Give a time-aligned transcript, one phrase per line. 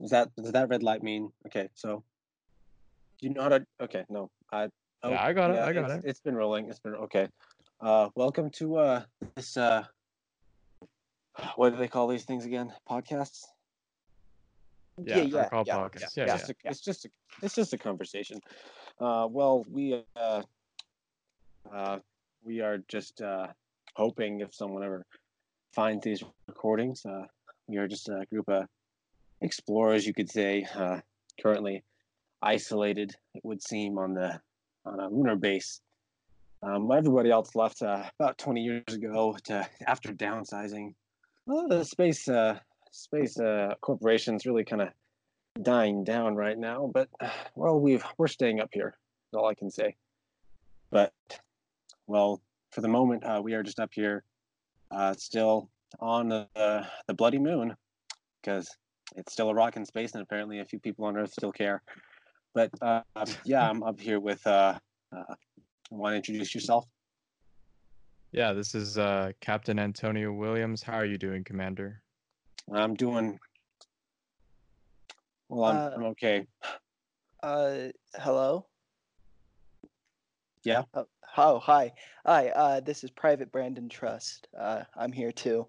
[0.00, 1.68] Does that does that red light mean okay?
[1.74, 2.02] So,
[3.20, 3.66] do you know how to?
[3.82, 4.68] Okay, no, I.
[5.02, 6.08] Oh, Yeah, I got it, I got it's- it.
[6.08, 6.68] It's been rolling.
[6.70, 7.28] It's been okay.
[7.80, 9.02] Uh, welcome to uh
[9.34, 9.84] this uh.
[11.56, 12.72] What do they call these things again?
[12.88, 13.44] Podcasts.
[15.04, 16.16] Yeah, Yeah, they're yeah, called yeah, podcasts.
[16.16, 16.46] yeah, Yeah, It's yeah.
[16.46, 17.08] just a, it's just a,
[17.42, 18.38] it's just a conversation.
[18.98, 20.42] Uh, well, we uh,
[21.72, 21.98] uh,
[22.42, 23.48] we are just uh,
[23.96, 25.04] hoping if someone ever
[25.74, 27.24] finds these recordings, uh,
[27.68, 28.66] we are just a group of
[29.42, 31.00] explorers, you could say, uh,
[31.42, 31.82] currently
[32.42, 33.14] isolated.
[33.34, 34.40] It would seem on the
[34.84, 35.80] on a lunar base.
[36.62, 40.94] Um, everybody else left uh, about 20 years ago to after downsizing.
[41.46, 42.58] Well, the space uh,
[42.90, 44.88] space uh, corporations really kind of
[45.62, 47.08] dying down right now, but
[47.54, 48.96] well, we've we're staying up here.
[49.32, 49.96] Is all I can say.
[50.90, 51.12] But
[52.06, 54.24] well, for the moment, uh, we are just up here,
[54.90, 57.74] uh, still on the the bloody moon,
[58.42, 58.68] because
[59.16, 61.82] it's still a rock in space, and apparently a few people on Earth still care.
[62.54, 63.02] But uh,
[63.44, 64.46] yeah, I'm up here with.
[64.46, 64.78] Uh,
[65.14, 65.34] uh,
[65.92, 66.86] Want to introduce yourself?
[68.30, 70.84] Yeah, this is uh, Captain Antonio Williams.
[70.84, 72.00] How are you doing, Commander?
[72.72, 73.40] I'm doing.
[75.48, 76.46] Well, I'm, Uh, I'm okay.
[77.42, 77.76] Uh,
[78.14, 78.66] hello.
[80.62, 80.84] Yeah?
[80.94, 81.06] Oh,
[81.36, 81.92] oh, hi.
[82.24, 82.50] Hi.
[82.50, 84.46] Uh, this is Private Brandon Trust.
[84.56, 85.66] Uh, I'm here too.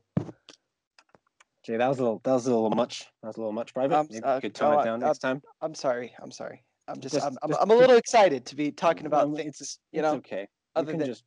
[1.64, 2.22] Okay, that was a little.
[2.24, 3.08] That was a little much.
[3.22, 3.96] That was a little much private.
[3.96, 5.42] Um, Maybe uh, you could tone oh, it down uh, next time.
[5.62, 6.14] I'm sorry.
[6.22, 6.64] I'm sorry.
[6.88, 7.14] I'm just.
[7.14, 9.62] Just- I'm, I'm, just I'm a little excited to be talking about things.
[9.62, 10.42] it's you it's know, okay.
[10.42, 11.24] You other can than just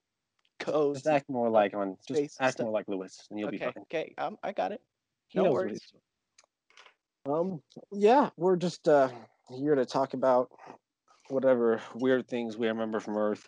[0.59, 1.01] codes.
[1.01, 3.67] just act more like on just act more like Lewis, and you'll be okay.
[3.67, 3.83] fine.
[3.83, 4.15] Okay.
[4.19, 4.81] Um, I got it.
[5.29, 5.81] He no worries.
[7.27, 9.09] Um, yeah, we're just uh
[9.49, 10.51] here to talk about
[11.29, 13.47] whatever weird things we remember from Earth.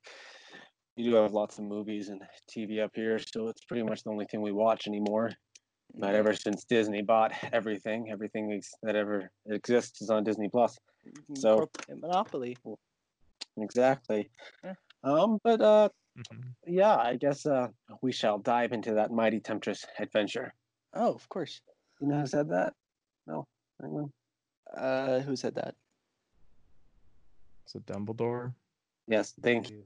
[0.96, 4.10] We do have lots of movies and TV up here, so it's pretty much the
[4.10, 5.32] only thing we watch anymore.
[5.98, 10.76] But ever since Disney bought everything, everything ex- that ever exists is on Disney Plus.
[11.06, 12.56] Mhm, so- Monopoly.
[13.56, 14.28] Exactly.
[14.62, 14.74] Yeah.
[15.02, 16.54] Um, but uh, Mhm.
[16.66, 17.68] yeah, I guess uh,
[18.02, 20.52] we shall dive into that mighty temptress adventure.
[20.94, 21.60] Oh, of course.
[22.00, 22.74] You know who said that?
[23.26, 23.46] No.
[23.82, 24.12] Anyone?
[24.74, 25.74] Uh, who said that?
[27.66, 28.54] So Dumbledore.
[29.08, 29.84] Yes, thank you.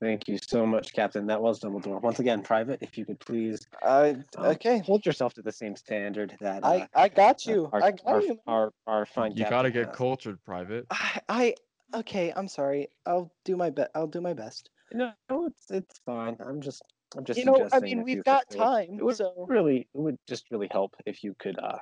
[0.00, 1.26] Thank you so much, Captain.
[1.26, 2.02] That was Dumbledore.
[2.02, 4.80] Once again, private, if you could please Uh, um, okay.
[4.80, 7.70] hold yourself to the same standard that uh, I I got you.
[7.72, 8.40] our, I got our, you.
[8.46, 9.96] our, our fine You gotta get has.
[9.96, 10.86] cultured, Private.
[10.90, 11.54] I, I
[11.94, 12.32] okay.
[12.34, 12.88] I'm sorry.
[13.06, 13.90] I'll do my best.
[13.94, 14.70] I'll do my best.
[14.92, 16.36] No, it's it's fine.
[16.44, 16.82] I'm just
[17.16, 18.60] I'm just you know, I mean, we've got things.
[18.62, 21.78] time, It would so really it would just really help if you could uh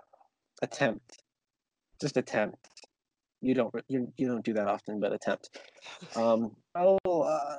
[0.61, 1.23] attempt
[2.01, 2.59] just attempt
[3.41, 5.57] you don't you, you don't do that often but attempt
[6.17, 7.57] um well uh,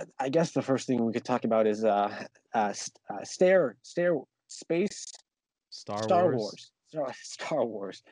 [0.00, 2.24] I- i guess the first thing we could talk about is uh
[2.54, 4.16] uh, st- uh stare stare
[4.48, 5.12] space
[5.70, 6.36] Star, star Wars.
[6.36, 8.02] wars star, star wars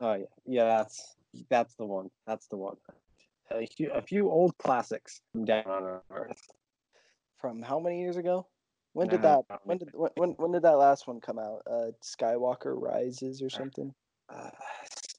[0.00, 1.14] oh yeah yeah that's
[1.50, 2.76] that's the one that's the one
[3.50, 6.42] a few, a few old classics from down on earth
[7.38, 8.48] from how many years ago?
[8.94, 9.60] When did Uh, that?
[9.64, 11.60] When did when, when when did that last one come out?
[11.70, 13.92] Uh, Skywalker Rises or something?
[14.30, 14.50] uh,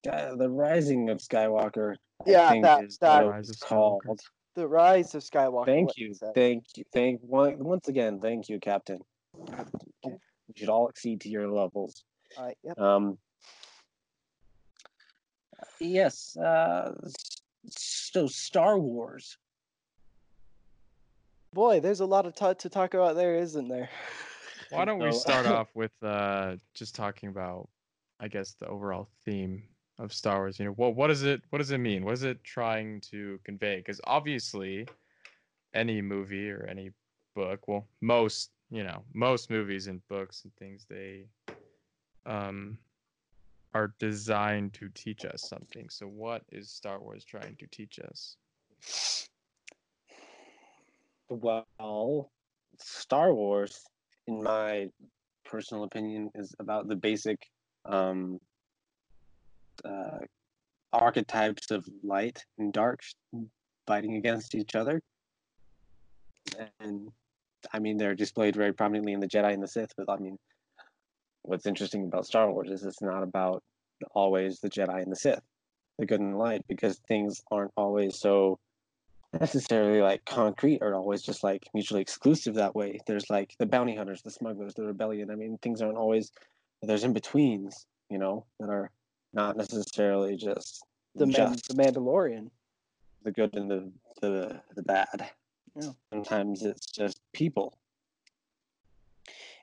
[0.04, 1.96] Sky, the rising of skywalker
[2.26, 4.00] I Yeah, think that- is that- what Rise of Skywalker.
[4.04, 4.22] called
[4.58, 5.68] The Rise of Skywalker.
[5.68, 8.98] Thank you, thank you, thank one, once again, thank you, Captain.
[9.40, 9.64] Okay.
[10.04, 12.04] We should all exceed to your levels.
[12.36, 12.80] Uh, yep.
[12.80, 13.20] Um,
[15.80, 16.36] yes.
[16.36, 16.94] Uh,
[17.70, 19.38] so Star Wars.
[21.54, 23.92] Boy, there's a lot of ta- to talk about there, isn't there?
[24.72, 27.70] Why don't we start off with uh, just talking about,
[28.20, 29.66] I guess, the overall theme
[30.00, 30.60] of Star Wars.
[30.60, 32.06] You know, what what does it what does it mean?
[32.06, 33.78] What is it trying to convey?
[33.78, 34.88] Because obviously,
[35.74, 36.92] any movie or any
[37.36, 41.26] book, well, most you know, most movies and books and things, they
[42.26, 42.78] um
[43.74, 45.90] are designed to teach us something.
[45.90, 48.38] So, what is Star Wars trying to teach us?
[51.30, 52.32] Well,
[52.80, 53.84] Star Wars,
[54.28, 54.88] in my
[55.46, 57.38] personal opinion, is about the basic
[57.86, 58.40] um,
[59.86, 60.20] uh,
[60.94, 63.02] archetypes of light and dark
[63.86, 65.02] fighting against each other.
[66.80, 67.10] And
[67.74, 69.92] I mean, they're displayed very prominently in the Jedi and the Sith.
[69.98, 70.38] But I mean,
[71.44, 73.64] what's interesting about Star Wars is it's not about
[74.12, 75.42] always the Jedi and the Sith,
[75.98, 78.60] the good and the light, because things aren't always so
[79.40, 83.00] necessarily like concrete or always just like mutually exclusive that way.
[83.08, 85.32] There's like the bounty hunters, the smugglers, the rebellion.
[85.32, 86.32] I mean, things aren't always
[86.82, 88.92] there's in betweens, you know, that are
[89.34, 90.84] not necessarily just
[91.16, 92.50] The man, the Mandalorian.
[93.24, 93.92] the good and the
[94.22, 95.30] the, the bad.
[95.76, 95.92] Yeah.
[96.12, 97.78] Sometimes it's just people.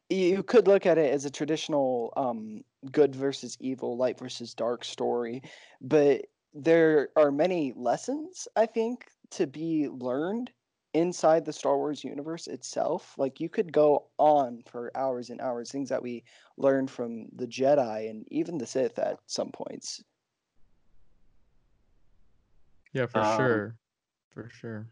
[0.09, 2.63] you could look at it as a traditional um,
[2.93, 5.43] good versus evil, light versus dark story,
[5.81, 10.53] but there are many lessons I think to be learned
[10.95, 13.15] inside the Star Wars universe itself.
[13.19, 16.25] Like you could go on for hours and hours, things that we
[16.57, 20.03] learned from the Jedi and even the Sith at some points.
[22.93, 23.77] Yeah, for Um, sure.
[24.33, 24.87] For sure.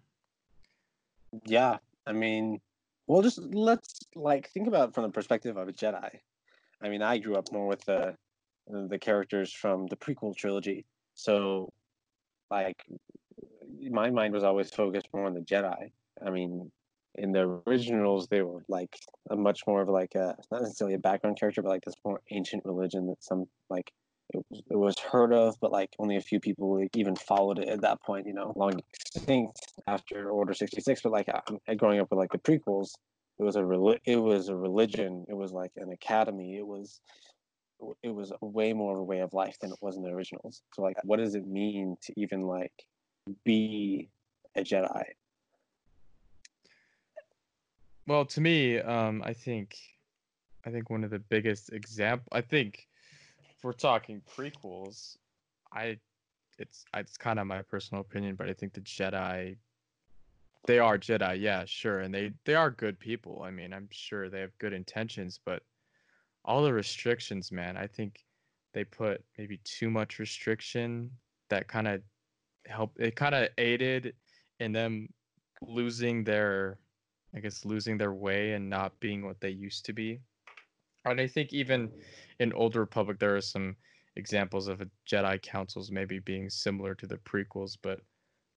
[1.46, 2.60] Yeah, I mean,
[3.06, 6.10] well, just let's like think about it from the perspective of a Jedi.
[6.82, 8.16] I mean, I grew up more with the
[8.66, 10.84] the characters from the prequel trilogy,
[11.14, 11.72] so
[12.50, 12.84] like
[13.90, 15.90] my mind was always focused more on the Jedi.
[16.24, 16.70] I mean,
[17.16, 18.98] in the originals, they were like
[19.30, 22.20] a much more of like a not necessarily a background character, but like this more
[22.30, 23.92] ancient religion that some like
[24.32, 27.68] it was, it was heard of, but like only a few people even followed it
[27.68, 28.26] at that point.
[28.26, 31.02] You know, long extinct after Order sixty six.
[31.02, 31.28] But like
[31.68, 32.92] I, growing up with like the prequels,
[33.38, 35.26] it was a it was a religion.
[35.28, 36.56] It was like an academy.
[36.56, 37.00] It was
[38.02, 40.62] it was way more of a way of life than it was in the originals.
[40.72, 42.72] So like, what does it mean to even like
[43.44, 44.10] be
[44.56, 45.04] a Jedi?
[48.06, 49.76] Well, to me, um, I think,
[50.66, 52.28] I think one of the biggest example.
[52.32, 52.88] I think,
[53.56, 55.16] if we're talking prequels,
[55.72, 55.98] I,
[56.58, 59.56] it's it's kind of my personal opinion, but I think the Jedi,
[60.66, 63.42] they are Jedi, yeah, sure, and they they are good people.
[63.44, 65.62] I mean, I'm sure they have good intentions, but
[66.44, 68.24] all the restrictions, man, I think
[68.74, 71.10] they put maybe too much restriction
[71.50, 72.02] that kind of
[72.66, 72.98] help.
[72.98, 74.14] It kind of aided
[74.60, 75.08] in them
[75.62, 76.78] losing their
[77.34, 80.20] I guess losing their way and not being what they used to be.
[81.04, 81.90] And I think even
[82.40, 83.76] in Old Republic there are some
[84.16, 88.00] examples of Jedi councils maybe being similar to the prequels, but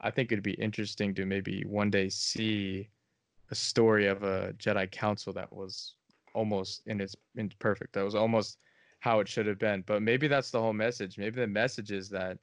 [0.01, 2.89] I think it'd be interesting to maybe one day see
[3.49, 5.95] a story of a Jedi council that was
[6.33, 7.93] almost in its in perfect.
[7.93, 8.57] That was almost
[8.99, 9.83] how it should have been.
[9.85, 11.17] But maybe that's the whole message.
[11.17, 12.37] Maybe the message is that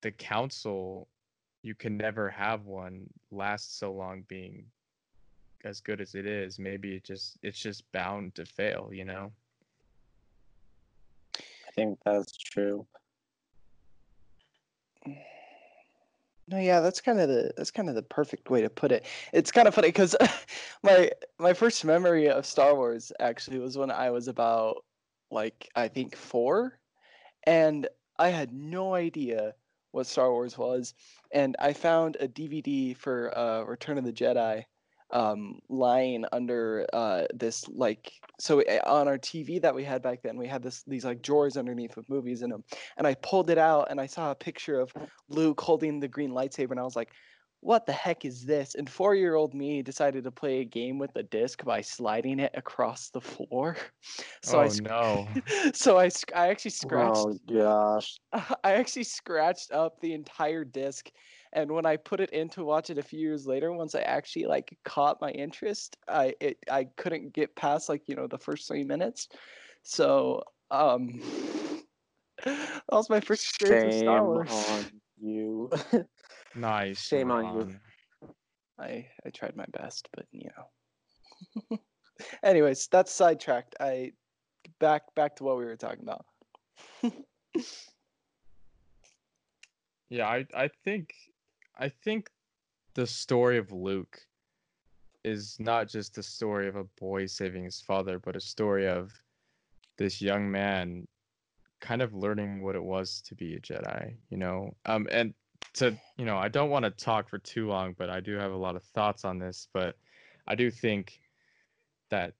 [0.00, 1.08] the council
[1.62, 4.64] you can never have one last so long being
[5.64, 9.32] as good as it is, maybe it just it's just bound to fail, you know.
[11.36, 12.86] I think that's true.
[16.50, 19.04] No, yeah, that's kind of the that's kind of the perfect way to put it.
[19.32, 20.16] It's kind of funny because
[20.82, 24.84] my my first memory of Star Wars actually was when I was about
[25.30, 26.78] like I think four,
[27.44, 27.86] and
[28.18, 29.54] I had no idea
[29.92, 30.94] what Star Wars was,
[31.32, 34.64] and I found a DVD for uh, Return of the Jedi
[35.10, 40.22] um, lying under uh, this like so eh, on our TV that we had back
[40.22, 42.62] then we had this these like drawers underneath with movies in them
[42.96, 44.92] and I pulled it out and I saw a picture of
[45.28, 47.10] Luke holding the green lightsaber and I was like
[47.60, 51.24] what the heck is this and 4-year-old me decided to play a game with the
[51.24, 53.76] disc by sliding it across the floor
[54.42, 55.28] so oh I sc- no.
[55.74, 58.18] so I sc- I actually scratched Oh gosh.
[58.32, 61.10] I actually scratched up the entire disc
[61.52, 64.00] and when I put it in to watch it a few years later, once I
[64.00, 68.38] actually like caught my interest, I it I couldn't get past like you know the
[68.38, 69.28] first three minutes.
[69.82, 71.20] So um,
[72.44, 74.50] that was my first experience with Star Shame Wars.
[74.50, 74.90] on
[75.20, 75.70] you.
[76.54, 77.00] Nice.
[77.00, 77.76] Shame on you.
[78.78, 80.50] I I tried my best, but you
[81.70, 81.78] know.
[82.42, 83.76] Anyways, that's sidetracked.
[83.80, 84.12] I
[84.80, 86.24] back back to what we were talking about.
[90.10, 91.14] Yeah, I I think
[91.78, 92.30] I think
[92.94, 94.18] the story of Luke
[95.24, 99.12] is not just the story of a boy saving his father, but a story of
[99.98, 101.06] this young man
[101.80, 104.74] kind of learning what it was to be a Jedi, you know.
[104.86, 105.34] Um and
[105.74, 108.52] to, you know, I don't want to talk for too long, but I do have
[108.52, 109.96] a lot of thoughts on this, but
[110.46, 111.20] I do think
[112.10, 112.34] that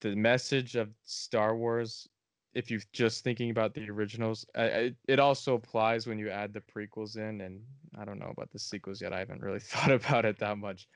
[0.00, 2.08] the message of Star Wars
[2.54, 6.52] if you're just thinking about the originals, I, I, it also applies when you add
[6.52, 7.40] the prequels in.
[7.40, 7.62] And
[7.98, 9.12] I don't know about the sequels yet.
[9.12, 10.88] I haven't really thought about it that much,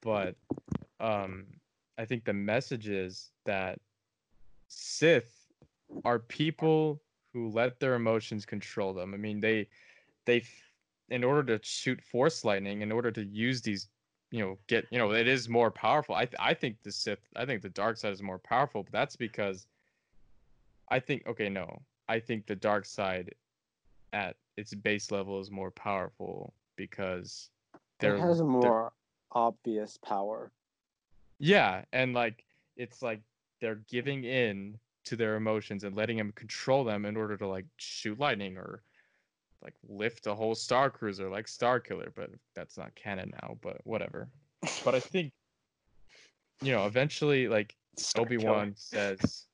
[0.00, 0.36] but
[1.00, 1.46] um,
[1.98, 3.78] I think the message is that
[4.68, 5.46] Sith
[6.04, 7.02] are people
[7.32, 9.14] who let their emotions control them.
[9.14, 9.68] I mean, they
[10.24, 10.44] they
[11.08, 13.88] in order to shoot force lightning, in order to use these,
[14.30, 16.14] you know, get you know, it is more powerful.
[16.14, 18.92] I th- I think the Sith, I think the dark side is more powerful, but
[18.92, 19.66] that's because
[20.90, 21.82] I think okay, no.
[22.08, 23.34] I think the dark side
[24.12, 27.50] at its base level is more powerful because
[28.00, 28.92] There has a more
[29.32, 30.52] obvious power.
[31.38, 32.44] yeah, and like
[32.76, 33.22] it's like
[33.60, 37.66] they're giving in to their emotions and letting them control them in order to like
[37.76, 38.82] shoot lightning or
[39.62, 44.28] like lift a whole star cruiser like Starkiller, but that's not canon now, but whatever.
[44.84, 45.32] But I think
[46.62, 49.46] you know, eventually like Start Obi Wan says,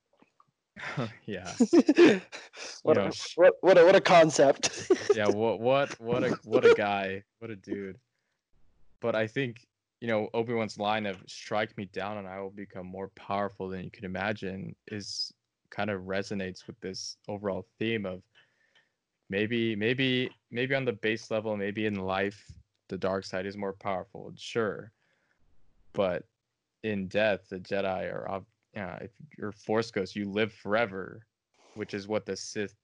[1.27, 1.51] "Yeah,
[2.83, 4.91] what, know, a, what what a what a concept.
[5.15, 5.29] yeah.
[5.29, 7.99] What what what a what a guy, what a dude."
[9.01, 9.67] But I think
[10.01, 13.69] you know Obi Wan's line of "Strike me down and I will become more powerful
[13.69, 15.33] than you can imagine" is
[15.71, 18.23] kind of resonates with this overall theme of
[19.31, 22.51] maybe maybe maybe on the base level, maybe in life,
[22.89, 24.93] the dark side is more powerful, sure,
[25.93, 26.25] but
[26.83, 28.43] in death, the Jedi are
[28.75, 31.27] yeah, if you're Force Ghost, you live forever,
[31.75, 32.75] which is what the Sith.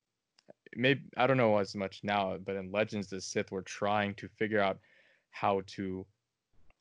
[0.77, 4.29] Maybe I don't know as much now, but in Legends, the Sith were trying to
[4.29, 4.79] figure out
[5.31, 6.05] how to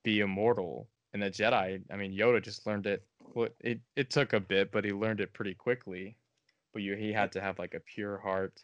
[0.04, 1.82] be immortal, and the Jedi.
[1.92, 3.04] I mean, Yoda just learned it.
[3.36, 6.18] Well, it it took a bit, but he learned it pretty quickly.
[6.74, 8.60] But you, he had to have like a pure heart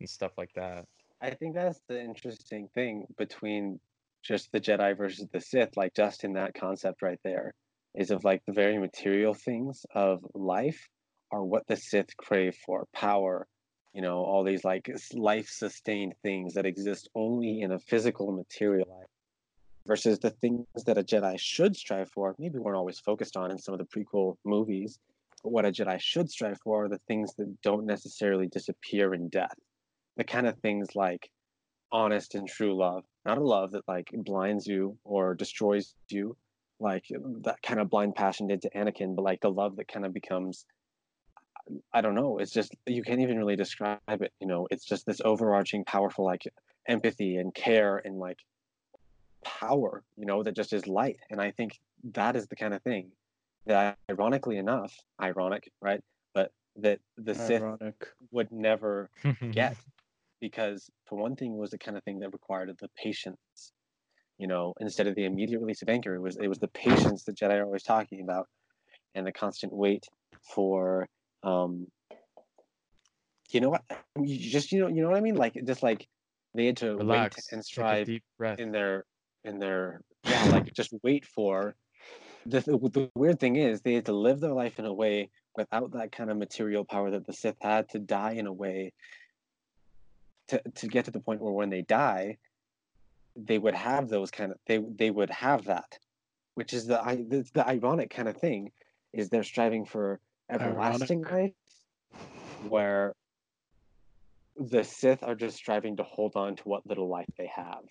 [0.00, 0.86] and stuff like that.
[1.20, 3.80] I think that's the interesting thing between
[4.22, 7.54] just the Jedi versus the Sith, like just in that concept right there,
[7.94, 10.88] is of like the very material things of life
[11.32, 13.46] are what the Sith crave for power,
[13.94, 18.86] you know, all these like life sustained things that exist only in a physical material
[18.88, 19.08] life
[19.86, 23.58] versus the things that a Jedi should strive for, maybe weren't always focused on in
[23.58, 24.98] some of the prequel movies,
[25.42, 29.28] but what a Jedi should strive for are the things that don't necessarily disappear in
[29.28, 29.56] death
[30.16, 31.30] the kind of things like
[31.92, 36.36] honest and true love not a love that like blinds you or destroys you
[36.80, 37.04] like
[37.42, 40.12] that kind of blind passion did to anakin but like the love that kind of
[40.12, 40.66] becomes
[41.92, 44.66] i don't know it's just you can't even really describe it you know?
[44.70, 46.42] It's just this overarching powerful like
[46.88, 48.38] empathy and care and like
[49.44, 51.78] power you know that just is light and i think
[52.12, 53.10] that is the kind of thing
[53.66, 56.00] that ironically enough ironic right?
[56.34, 57.62] But that the sith
[58.30, 59.10] would never
[59.52, 59.76] get
[60.40, 63.72] because for one thing it was the kind of thing that required the patience.
[64.38, 67.24] You know instead of the immediate release of anger it was it was the patience
[67.24, 68.46] that jedi are always talking about
[69.14, 70.04] and the constant wait
[70.42, 71.08] for
[71.42, 71.86] um
[73.50, 73.82] you know what
[74.20, 75.36] you just you know you know what i mean?
[75.36, 76.06] Like just like
[76.54, 78.08] they had to Relax wait and strive
[78.58, 79.04] in their
[79.44, 81.74] in their yeah like just wait for
[82.46, 85.92] the, the weird thing is they had to live their life in a way without
[85.92, 88.92] that kind of material power that the sith had to die in a way
[90.48, 92.36] to, to get to the point where when they die
[93.36, 95.98] they would have those kind of they they would have that
[96.54, 98.70] which is the i the, the ironic kind of thing
[99.12, 101.52] is they're striving for everlasting life
[102.68, 103.14] where
[104.56, 107.82] the sith are just striving to hold on to what little life they have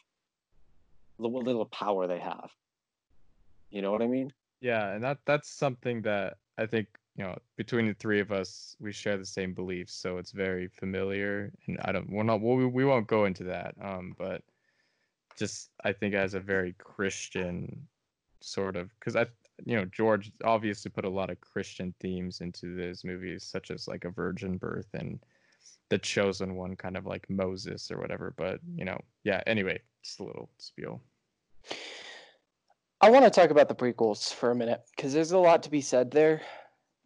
[1.17, 2.49] what little power they have.
[3.69, 4.31] You know what i mean?
[4.61, 8.75] Yeah, and that that's something that I think you know between the three of us
[8.79, 11.51] we share the same beliefs, so it's very familiar.
[11.67, 13.75] And I don't we're not we we won't go into that.
[13.81, 14.41] Um, but
[15.37, 17.87] just I think as a very Christian
[18.41, 19.25] sort of because I
[19.65, 23.87] you know George obviously put a lot of Christian themes into those movies, such as
[23.87, 25.19] like a virgin birth and
[25.89, 28.33] the chosen one, kind of like Moses or whatever.
[28.35, 29.41] But you know, yeah.
[29.47, 31.01] Anyway, just a little spiel.
[33.01, 35.69] I want to talk about the prequels for a minute because there's a lot to
[35.69, 36.41] be said there.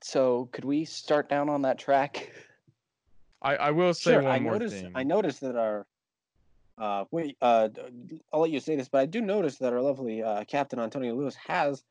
[0.01, 2.29] So could we start down on that track?
[3.41, 4.91] I I will say sure one i more noticed thing.
[4.96, 5.88] i noticed that our
[6.77, 9.82] uh wait uh d- i'll let you say this but i do notice that our
[9.82, 11.84] lovely uh captain antonio lewis has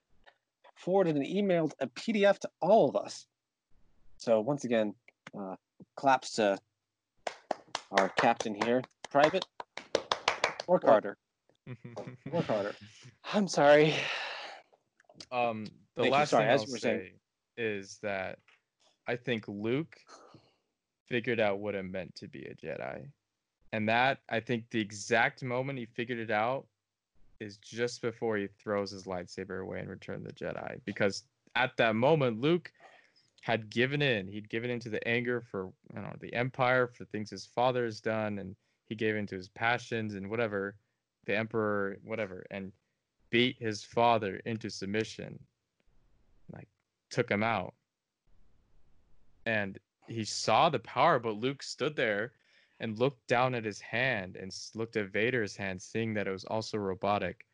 [0.77, 3.27] forwarded and emailed a pdf to all of us
[4.19, 4.95] so once again
[5.39, 5.57] uh
[5.97, 6.59] claps to
[7.93, 9.47] our captain here private
[10.67, 11.17] work Well, harder
[12.31, 12.75] work harder
[13.33, 13.95] I'm sorry.
[15.33, 16.13] Um, the Thank you.
[16.13, 17.19] last Sorry, thing as I'll you were saying.
[17.59, 18.39] Is that
[19.07, 19.97] I think Luke
[21.09, 23.07] figured out what it meant to be a Jedi,
[23.73, 26.67] and that I think the exact moment he figured it out
[27.41, 31.25] is just before he throws his lightsaber away and Return the Jedi, because
[31.55, 32.73] at that moment Luke
[33.43, 34.27] had given in.
[34.27, 38.01] He'd given into the anger for you know the Empire for things his father has
[38.01, 38.55] done, and
[38.87, 40.77] he gave into his passions and whatever
[41.27, 42.73] the Emperor, whatever, and
[43.31, 45.39] beat his father into submission,
[47.11, 47.75] took him out.
[49.47, 52.33] And he saw the power, but Luke stood there
[52.81, 56.45] and looked down at his hand and looked at Vader's hand, seeing that it was
[56.45, 57.47] also robotic,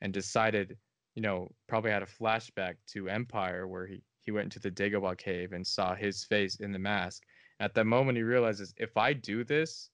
[0.00, 0.76] and decided,
[1.14, 5.18] you know, probably had a flashback to Empire where he, he went into the Dagobah
[5.18, 7.24] cave and saw his face in the mask.
[7.60, 9.90] At that moment, he realizes if I do this,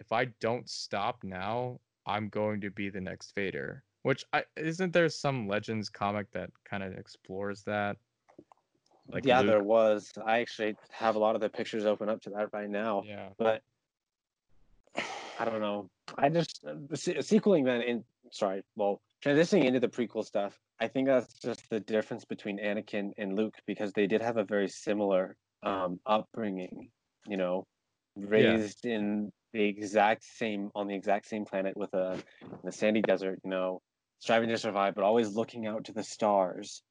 [0.00, 3.84] if I don't stop now, I'm going to be the next Vader.
[4.02, 7.96] Which I, isn't there some Legends comic that kind of explores that?
[9.10, 12.30] Like yeah there was i actually have a lot of the pictures open up to
[12.30, 13.28] that right now Yeah.
[13.38, 13.62] but
[15.40, 15.88] I don't know.
[16.16, 18.62] I just uh, se- sequeling then in sorry.
[18.76, 23.36] Well, transitioning into the prequel stuff, I think that's just the difference between Anakin and
[23.36, 26.90] Luke because they did have a very similar um, upbringing.
[27.26, 27.66] You know,
[28.16, 32.18] raised in the exact same on the exact same planet with a
[32.64, 33.38] the sandy desert.
[33.44, 33.80] You know,
[34.18, 36.82] striving to survive, but always looking out to the stars,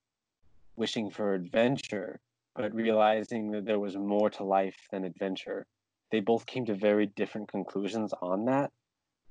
[0.77, 2.19] wishing for adventure,
[2.55, 5.65] but realizing that there was more to life than adventure.
[6.11, 8.71] They both came to very different conclusions on that.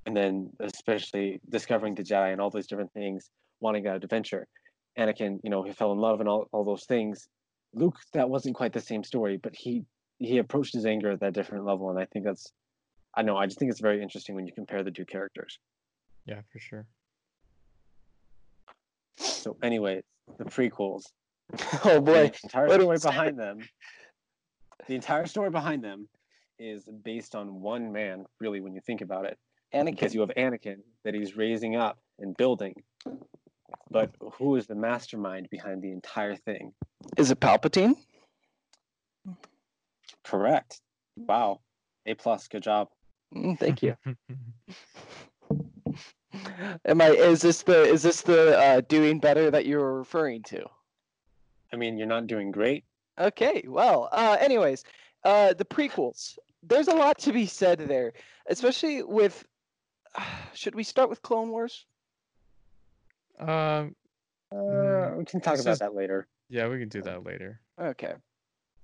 [0.05, 4.47] And then, especially discovering the Jedi and all those different things, wanting that adventure.
[4.97, 7.27] Anakin, you know, he fell in love and all, all those things.
[7.73, 9.83] Luke, that wasn't quite the same story, but he
[10.19, 12.51] he approached his anger at that different level, and I think that's,
[13.15, 15.59] I know, I just think it's very interesting when you compare the two characters.
[16.25, 16.87] Yeah, for sure.
[19.17, 20.01] So, anyways,
[20.37, 21.03] the prequels,
[21.85, 22.27] Oh boy.
[22.27, 23.59] the entire story behind them,
[24.87, 26.07] the entire story behind them,
[26.59, 28.25] is based on one man.
[28.39, 29.37] Really, when you think about it,
[29.73, 29.91] Anakin.
[29.91, 32.73] because you have Anakin that he's raising up and building,
[33.89, 36.73] but who is the mastermind behind the entire thing?
[37.17, 37.95] Is it Palpatine?
[40.23, 40.81] Correct.
[41.15, 41.61] Wow.
[42.05, 42.47] A plus.
[42.47, 42.89] Good job.
[43.35, 43.95] Mm, thank you.
[46.85, 47.09] Am I?
[47.11, 47.83] Is this the?
[47.83, 50.65] Is this the uh, doing better that you were referring to?
[51.73, 52.83] I mean, you're not doing great.
[53.19, 53.63] Okay.
[53.67, 54.09] Well.
[54.11, 54.83] Uh, anyways,
[55.23, 56.37] uh, the prequels.
[56.63, 58.13] There's a lot to be said there,
[58.47, 59.45] especially with.
[60.53, 61.85] should we start with Clone Wars?
[63.39, 63.95] um,
[64.51, 66.27] Uh, we can talk about is- that later.
[66.49, 67.59] yeah, we can do that later.
[67.79, 68.13] Okay.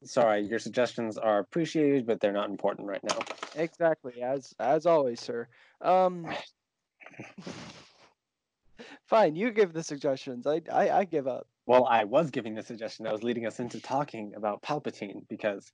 [0.04, 3.20] Sorry, your suggestions are appreciated, but they're not important right now.
[3.56, 4.22] Exactly.
[4.22, 5.48] As as always, sir.
[5.82, 6.28] Um.
[9.08, 9.36] Fine.
[9.36, 10.46] You give the suggestions.
[10.48, 11.48] I I, I give up.
[11.66, 15.72] Well, I was giving the suggestion that was leading us into talking about Palpatine because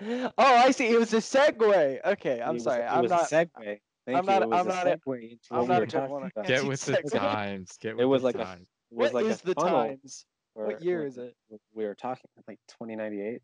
[0.02, 0.88] Oh, I see.
[0.88, 2.04] It was a segue.
[2.04, 2.82] Okay, I'm it was, sorry.
[2.82, 3.22] it I'm was not.
[3.22, 3.78] a segue.
[4.06, 4.30] Thank I'm you.
[4.30, 6.10] not- it was I'm a not a- segue into I'm not we a were good
[6.10, 6.22] one.
[6.34, 6.46] about.
[6.46, 7.76] Get with the times.
[7.80, 8.66] Get with It was the like a- times.
[8.90, 10.26] It was What like is a the times?
[10.54, 11.34] where- What year where is it?
[11.74, 13.40] We were talking like 2098.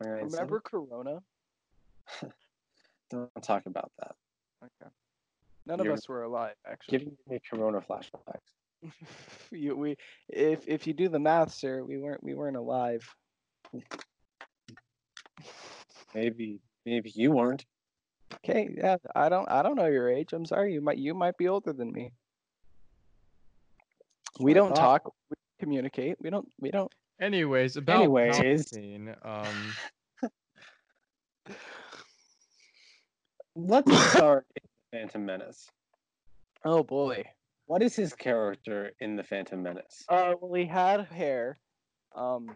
[0.00, 1.20] Remember Corona?
[3.10, 4.14] Don't talk about that.
[4.62, 4.90] Okay.
[5.66, 6.98] None of You're us were alive, actually.
[6.98, 8.54] Giving me Corona flashbacks.
[9.50, 9.96] you, we,
[10.28, 13.08] if if you do the math, sir, we weren't we weren't alive.
[16.14, 17.66] Maybe, maybe you weren't.
[18.36, 20.32] Okay, yeah, I don't I don't know your age.
[20.32, 20.72] I'm sorry.
[20.72, 22.12] You might you might be older than me.
[24.40, 25.12] We don't talk.
[25.30, 26.16] We communicate.
[26.18, 26.90] We don't we don't.
[27.20, 28.38] Anyways, about Anyways.
[28.38, 29.74] Palpatine, um,
[33.56, 35.68] Let's start in the Phantom Menace.
[36.64, 37.24] Oh boy.
[37.68, 40.02] What is his character in the Phantom Menace?
[40.08, 41.58] Uh, well, he had hair,
[42.16, 42.48] um,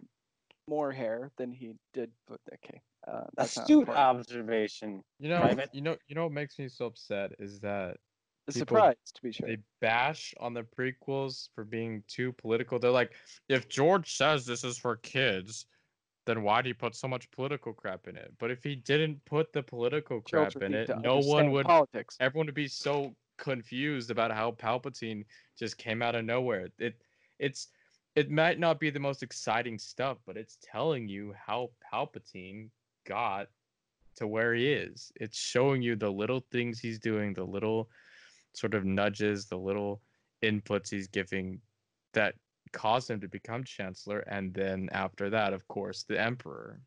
[0.67, 2.11] more hair than he did.
[2.27, 5.03] But okay, uh, that's Astute observation.
[5.19, 5.69] you know, Private.
[5.75, 7.99] you know, you know what makes me so upset is that
[8.49, 9.47] A people- surprise, to be sure.
[9.49, 12.79] they bash on the prequels for being too political.
[12.79, 13.13] They're like,
[13.51, 15.67] if George says this is for kids,
[16.25, 18.33] then why do you put so much political crap in it?
[18.39, 21.67] But if he didn't put the political crap Children in it, no one would.
[21.67, 22.17] politics.
[22.19, 25.25] Everyone would be so confused about how Palpatine
[25.59, 26.69] just came out of nowhere.
[26.79, 26.95] It,
[27.39, 27.69] it's,
[28.15, 32.69] it might not be the most exciting stuff, but it's telling you how Palpatine
[33.07, 33.49] got
[34.17, 35.13] to where he is.
[35.17, 37.89] It's showing you the little things he's doing, the little
[38.55, 40.03] sort of nudges, the little
[40.43, 41.61] inputs he's giving
[42.13, 42.35] that
[42.73, 46.81] caused him to become chancellor and then after that of course the emperor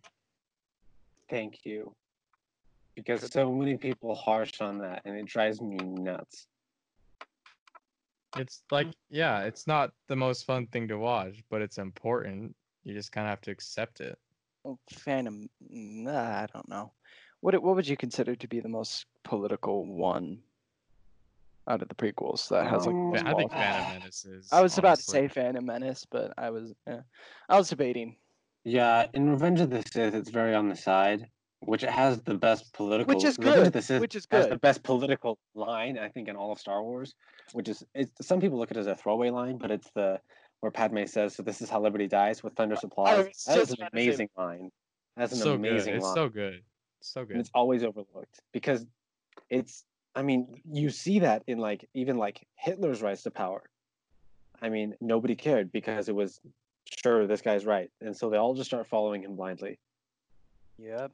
[1.30, 1.96] Thank you.
[2.96, 6.48] Because so many people harsh on that, and it drives me nuts.
[8.38, 12.54] it's like yeah it's not the most fun thing to watch but it's important
[12.84, 14.18] you just kind of have to accept it
[14.66, 15.48] Oh, Phantom.
[15.70, 16.92] Nah, I don't know.
[17.42, 20.40] What what would you consider to be the most political one
[21.68, 22.96] out of the prequels that has like?
[22.96, 26.50] Um, i think phantom menace is I was about to say Phantom Menace, but I
[26.50, 27.02] was yeah,
[27.48, 28.16] I was debating.
[28.64, 31.28] Yeah, in Revenge of the Sith, it's very on the side,
[31.60, 33.14] which has the best political.
[33.14, 36.36] which is good, the Sith which is has the best political line, I think, in
[36.36, 37.16] all of Star Wars.
[37.54, 40.20] Which is, it's, some people look at it as a throwaway line, but it's the
[40.62, 43.44] where Padme says, "So this is how liberty dies," with thunderous oh, applause.
[43.48, 44.72] That is an about say- amazing line.
[45.18, 46.16] That's an so amazing good it's line.
[46.16, 46.62] so good
[47.00, 48.86] it's so and good it's always overlooked because
[49.50, 53.64] it's i mean you see that in like even like hitler's rise to power
[54.62, 56.40] i mean nobody cared because it was
[57.04, 59.78] sure this guy's right and so they all just start following him blindly
[60.78, 61.12] Yep.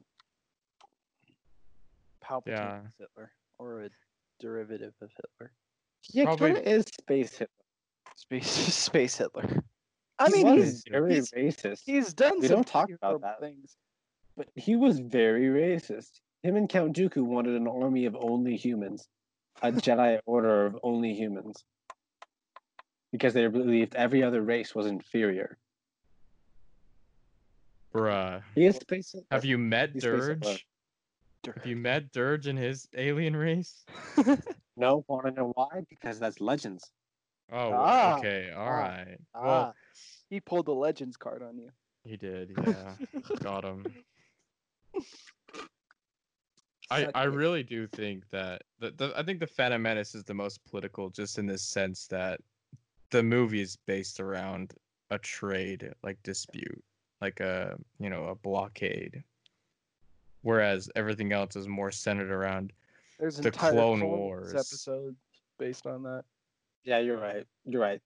[2.32, 2.80] Palpatine Yeah.
[2.80, 3.88] is Hitler, or a
[4.40, 5.52] derivative of Hitler.
[6.12, 7.54] yeah Probably- Probably is space hitler
[8.16, 8.46] Space
[8.86, 9.62] Space Hitler.
[10.18, 13.40] I mean, was he's very he's- racist he's done we some don't talk about that.
[13.40, 13.76] things.
[14.36, 19.08] but he was very racist him and count dooku wanted an army of only humans
[19.62, 21.64] a Jedi Order of only humans
[23.12, 25.58] because they believed every other race was inferior.
[27.94, 28.42] Bruh.
[28.54, 29.12] He is space.
[29.12, 29.26] Hitler.
[29.30, 30.62] Have you met He's basically-
[31.42, 31.56] Dirge?
[31.56, 33.84] Have you met Dirge and his alien race?
[34.76, 35.82] No, want to know why?
[35.90, 36.90] Because that's Legends.
[37.52, 38.50] Oh, Ah, okay.
[38.56, 39.18] all ah, right.
[39.34, 39.74] ah, Well,
[40.30, 41.70] he pulled the Legends card on you.
[42.04, 42.52] he did.
[42.66, 42.94] Yeah.
[43.42, 43.86] Got him.
[46.90, 50.34] I, I really do think that the, the I think the Phantom Menace is the
[50.34, 52.40] most political, just in the sense that
[53.10, 54.74] the movie is based around
[55.10, 56.82] a trade like dispute,
[57.20, 59.22] like a you know a blockade,
[60.42, 62.72] whereas everything else is more centered around
[63.18, 64.54] There's The entire Clone Clone Wars.
[64.54, 65.16] episode
[65.58, 66.24] based on that.
[66.84, 67.46] Yeah, you're right.
[67.64, 68.00] You're right.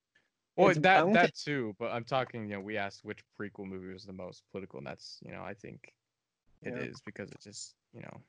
[0.57, 1.75] well It's- that that think- too.
[1.79, 4.87] But I'm talking, you know, we asked which prequel movie was the most political, and
[4.87, 5.93] that's you know I think
[6.63, 7.03] it is Yeah.
[7.05, 8.21] because it just you know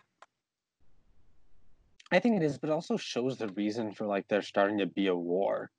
[2.12, 4.86] I think it is, but it also shows the reason for like there starting to
[4.86, 5.70] be a war.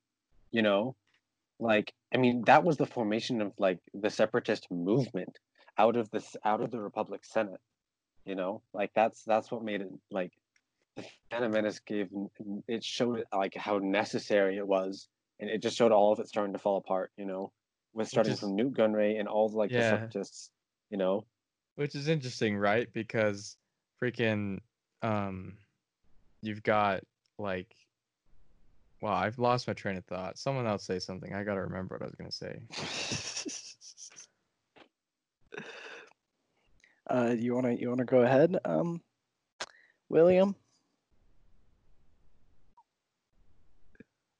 [0.51, 0.95] You know,
[1.59, 5.37] like I mean that was the formation of like the separatist movement
[5.77, 7.59] out of this out of the Republic Senate.
[8.29, 10.31] You know, like that's that's what made it like
[10.95, 12.09] the Phantom Menace gave
[12.67, 15.07] it showed like how necessary it was,
[15.39, 17.11] and it just showed all of it starting to fall apart.
[17.17, 17.51] You know,
[17.95, 19.89] with starting is- from Nute Gunray and all the like the Yeah.
[19.89, 20.51] separatists.
[20.91, 21.25] You know,
[21.75, 22.87] Which is interesting, right?
[22.93, 23.57] Because
[23.99, 24.59] freaking
[25.01, 25.57] um
[26.43, 27.01] you've got
[27.39, 27.73] like
[29.01, 30.37] wow, I've lost my train of thought.
[30.37, 31.33] Someone else say something.
[31.33, 32.59] I gotta remember what I was gonna say.
[37.09, 39.01] uh, you wanna you wanna go ahead, um,
[40.09, 40.55] William?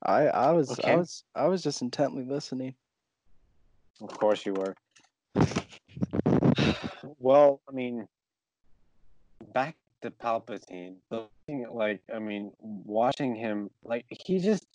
[0.04, 2.76] I I was I was I was just intently listening.
[4.02, 4.76] of course you were.
[7.20, 8.08] Well, I mean,
[9.54, 10.96] back to Palpatine.
[11.10, 14.66] The thing, like, I mean, watching him, like, he just,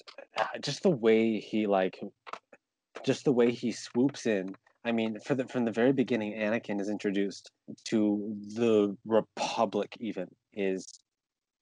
[0.61, 2.01] just the way he, like,
[3.05, 4.55] just the way he swoops in.
[4.85, 7.51] I mean, for the from the very beginning, Anakin is introduced
[7.87, 9.97] to the Republic.
[9.99, 10.87] Even is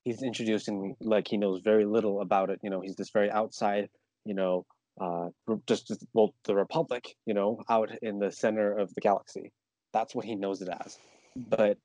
[0.04, 0.68] he's introduced
[1.00, 2.58] like he knows very little about it.
[2.62, 3.88] You know, he's this very outside.
[4.24, 4.66] You know,
[5.00, 5.28] uh,
[5.66, 7.14] just, just well, the Republic.
[7.26, 9.52] You know, out in the center of the galaxy.
[9.92, 10.98] That's what he knows it as.
[11.36, 11.78] But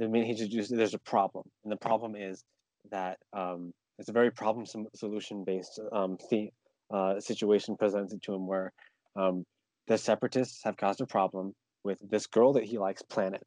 [0.00, 2.44] I mean, he introduced, there's a problem, and the problem is
[2.90, 6.50] that um, it's a very problem solution based um, the,
[6.92, 8.72] uh, situation presented to him where
[9.16, 9.44] um,
[9.86, 13.42] the separatists have caused a problem with this girl that he likes, Planet,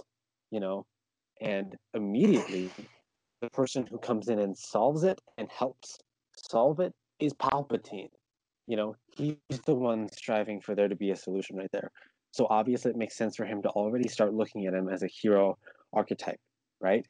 [0.52, 0.86] you know,
[1.41, 2.71] and immediately
[3.41, 5.97] the person who comes in and solves it and helps
[6.36, 8.10] solve it is Palpatine.
[8.67, 11.91] You know, he's the one striving for there to be a solution right there.
[12.32, 15.08] So obviously, it makes sense for him to already start looking at him as a
[15.08, 15.58] hero
[15.91, 16.39] archetype,
[16.80, 17.06] right?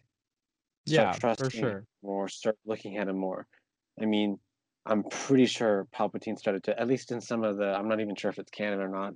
[0.85, 1.83] Yeah, Start for trusting sure.
[2.01, 3.45] More, start looking at him more.
[4.01, 4.39] I mean,
[4.89, 8.15] I'm pretty sure Palpatine started to, at least in some of the, I'm not even
[8.15, 9.13] sure if it's canon or not,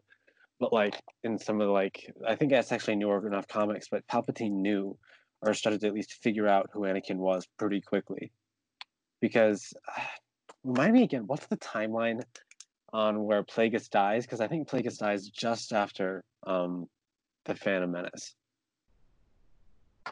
[0.59, 3.87] but like in some of the like, I think that's actually New newer enough comics,
[3.89, 4.95] but Palpatine knew
[5.41, 8.31] or started to at least figure out who Anakin was pretty quickly.
[9.19, 9.73] Because,
[10.63, 12.21] remind me again, what's the timeline
[12.93, 14.25] on where Plagueis dies?
[14.25, 16.87] Because I think Plagueis dies just after um,
[17.45, 18.35] the Phantom Menace.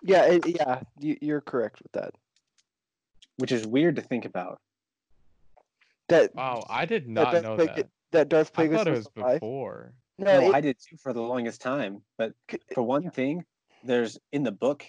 [0.02, 2.16] Yeah, it, yeah, you, you're correct with that.
[3.38, 4.60] which is weird to think about.
[6.12, 7.90] That Wow, I did not Darth know Plague- that.
[8.12, 9.34] that Darth I Plagueis thought it was alive.
[9.36, 9.94] before.
[10.18, 12.04] No, No, it- I did too for the longest time.
[12.18, 12.34] But
[12.74, 13.46] for one thing,
[13.84, 14.84] there's in the book,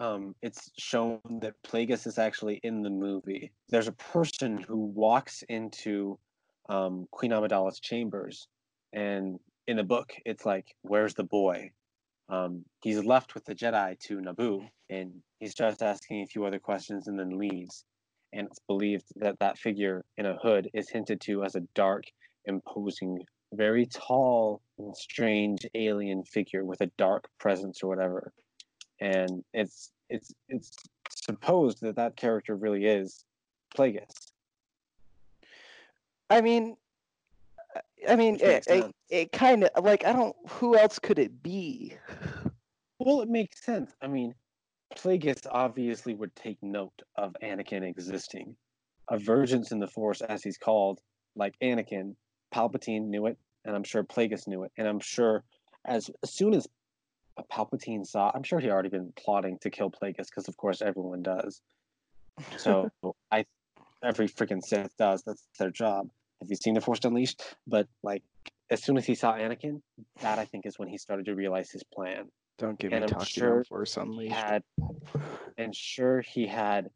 [0.00, 3.52] um, it's shown that Plagueis is actually in the movie.
[3.68, 6.18] There's a person who walks into
[6.68, 8.48] um, Queen Amidala's chambers,
[8.92, 11.70] and in the book, it's like, "Where's the boy?"
[12.30, 16.58] Um, he's left with the Jedi to Naboo, and he starts asking a few other
[16.58, 17.84] questions, and then leaves.
[18.34, 22.04] And it's believed that that figure in a hood is hinted to as a dark,
[22.44, 23.20] imposing
[23.52, 28.32] very tall and strange alien figure with a dark presence or whatever
[29.00, 30.72] and it's it's it's
[31.08, 33.24] supposed that that character really is
[33.76, 34.32] Plagueis.
[36.30, 36.76] I mean,
[38.08, 40.36] I- mean, it, it, it kind of like I don't.
[40.48, 41.94] Who else could it be?
[42.98, 43.92] Well, it makes sense.
[44.00, 44.34] I mean,
[44.96, 48.56] Plagueis obviously would take note of Anakin existing.
[49.08, 51.00] A vergence in the Force, as he's called,
[51.36, 52.14] like Anakin,
[52.54, 55.44] Palpatine knew it, and I'm sure Plagueis knew it, and I'm sure
[55.84, 56.66] as, as soon as
[57.52, 61.22] Palpatine saw, I'm sure he already been plotting to kill Plagueis because, of course, everyone
[61.22, 61.60] does.
[62.56, 62.90] So
[63.32, 63.44] I,
[64.02, 65.22] every freaking Sith does.
[65.24, 66.08] That's their job.
[66.40, 67.42] Have you seen the Force Unleashed?
[67.66, 68.22] But like,
[68.70, 69.82] as soon as he saw Anakin,
[70.20, 72.30] that I think is when he started to realize his plan.
[72.58, 74.32] Don't get And me I'm talking sure on Force Unleashed.
[74.32, 74.62] had,
[75.58, 76.90] and sure he had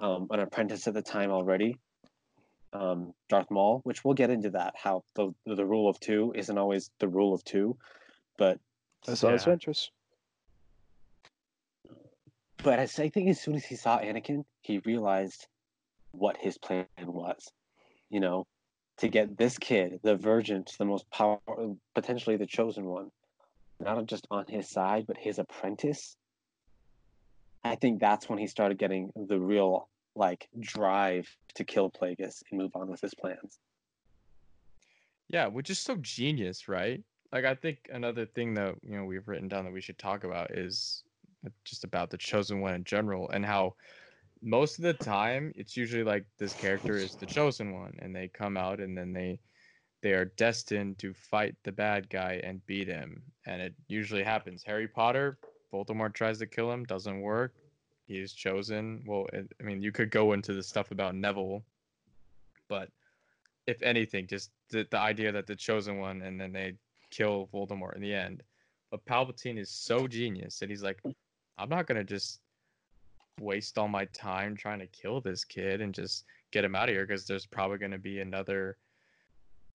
[0.00, 1.76] um, an apprentice at the time already,
[2.72, 4.74] um, Darth Maul, which we'll get into that.
[4.76, 7.76] How the the rule of two isn't always the rule of two,
[8.38, 8.58] but
[9.06, 9.52] That's all his Yeah.
[9.52, 9.90] interest.
[12.62, 15.46] but I think as soon as he saw Anakin, he realized
[16.12, 17.52] what his plan was.
[18.10, 18.46] You know,
[18.98, 23.10] to get this kid, the Virgin, the most powerful, potentially the chosen one,
[23.80, 26.16] not just on his side, but his apprentice.
[27.62, 32.60] I think that's when he started getting the real like drive to kill Plagueis and
[32.60, 33.58] move on with his plans.
[35.28, 37.02] Yeah, which is so genius, right?
[37.32, 40.24] Like I think another thing that you know we've written down that we should talk
[40.24, 41.02] about is
[41.64, 43.74] just about the chosen one in general and how
[44.42, 48.28] most of the time it's usually like this character is the chosen one and they
[48.28, 49.38] come out and then they
[50.04, 54.62] they are destined to fight the bad guy and beat him and it usually happens.
[54.62, 55.38] Harry potter
[55.72, 57.54] voldemort tries to kill him doesn't work.
[58.06, 59.02] He's chosen.
[59.06, 61.64] Well it, i mean you could go into the stuff about neville
[62.68, 62.90] but
[63.66, 66.74] if anything just the, the idea that the chosen one and then they
[67.10, 68.42] kill voldemort in the end.
[68.90, 71.00] But palpatine is so genius that he's like
[71.56, 72.40] i'm not gonna just
[73.40, 76.94] waste all my time trying to kill this kid and just get him out of
[76.94, 78.76] here because there's probably going to be another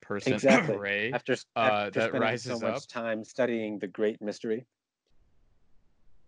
[0.01, 0.77] person Exactly.
[0.77, 1.11] Rey.
[1.13, 4.65] After, Uh, after that rises so much time studying the great mystery.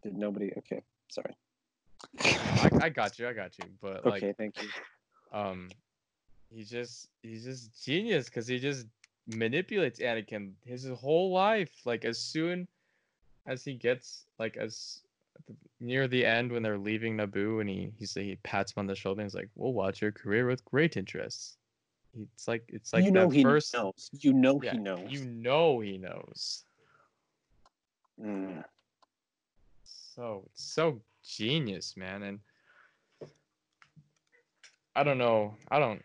[0.04, 0.52] Did nobody?
[0.58, 1.36] Okay, sorry.
[2.24, 3.66] I, I got you, I got you.
[3.82, 4.68] But like, Okay, thank you.
[5.32, 5.70] um,
[6.50, 8.88] he's just he's just genius because he just
[9.28, 11.72] manipulates Anakin his whole life.
[11.86, 12.68] Like as soon
[13.46, 15.02] as he gets like as
[15.80, 18.96] near the end when they're leaving Naboo and he he's he pats him on the
[18.96, 21.58] shoulder and he's like, "We'll watch your career with great interest."
[22.20, 23.74] It's like it's like you know that he first.
[23.74, 24.10] knows.
[24.20, 25.08] You know Yeah, he knows.
[25.10, 26.66] You know he knows.
[28.22, 28.64] Mm.
[29.84, 32.24] So it's so genius, man.
[32.24, 32.40] And
[34.96, 35.56] I don't know.
[35.70, 36.02] I don't.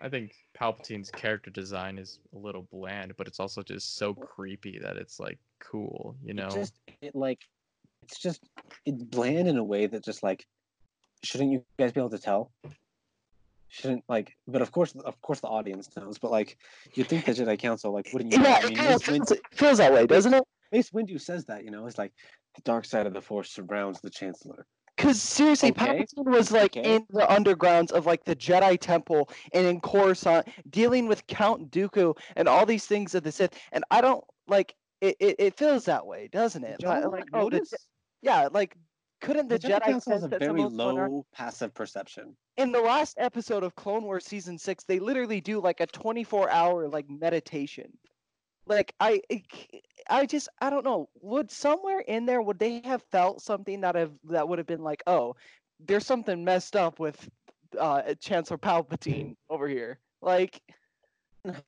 [0.00, 4.78] I think Palpatine's character design is a little bland, but it's also just so creepy
[4.82, 6.48] that it's like cool, you know?
[6.48, 7.40] It just it like
[8.02, 8.42] it's just
[8.86, 10.44] it's bland in a way that just like
[11.22, 12.50] shouldn't you guys be able to tell?
[13.70, 16.18] Shouldn't like, but of course, of course, the audience knows.
[16.18, 16.58] But like,
[16.94, 18.42] you think the Jedi Council like wouldn't you?
[18.42, 20.44] Yeah, I it mean, Windu, feels, it feels that way, doesn't it?
[20.72, 22.12] Mace Windu says that you know it's like
[22.56, 24.66] the dark side of the Force surrounds the Chancellor.
[24.96, 26.96] Because seriously, Okay, Palpatine was like okay.
[26.96, 32.16] in the undergrounds of like the Jedi Temple and in Coruscant, dealing with Count Dooku
[32.36, 33.54] and all these things of the Sith.
[33.72, 35.16] And I don't like it.
[35.20, 36.82] It, it feels that way, doesn't it?
[36.82, 37.64] Like, like, oh, the,
[38.20, 38.76] yeah, like
[39.20, 41.10] couldn't the, The Jedi, Jedi, Council has a very someone was going on?
[41.10, 42.36] low passive perception.
[42.56, 46.50] in the last episode of Clone Wars season six, they literally do like a 24
[46.50, 47.92] hour like meditation.
[48.66, 49.22] Like I,
[50.08, 51.08] I just I don't know.
[51.22, 54.82] Would somewhere in there would they have felt something that have that would have been
[54.82, 55.34] like, oh,
[55.80, 57.28] there's something messed up with
[57.78, 59.98] uh, Chancellor Palpatine over here.
[60.22, 60.60] Like,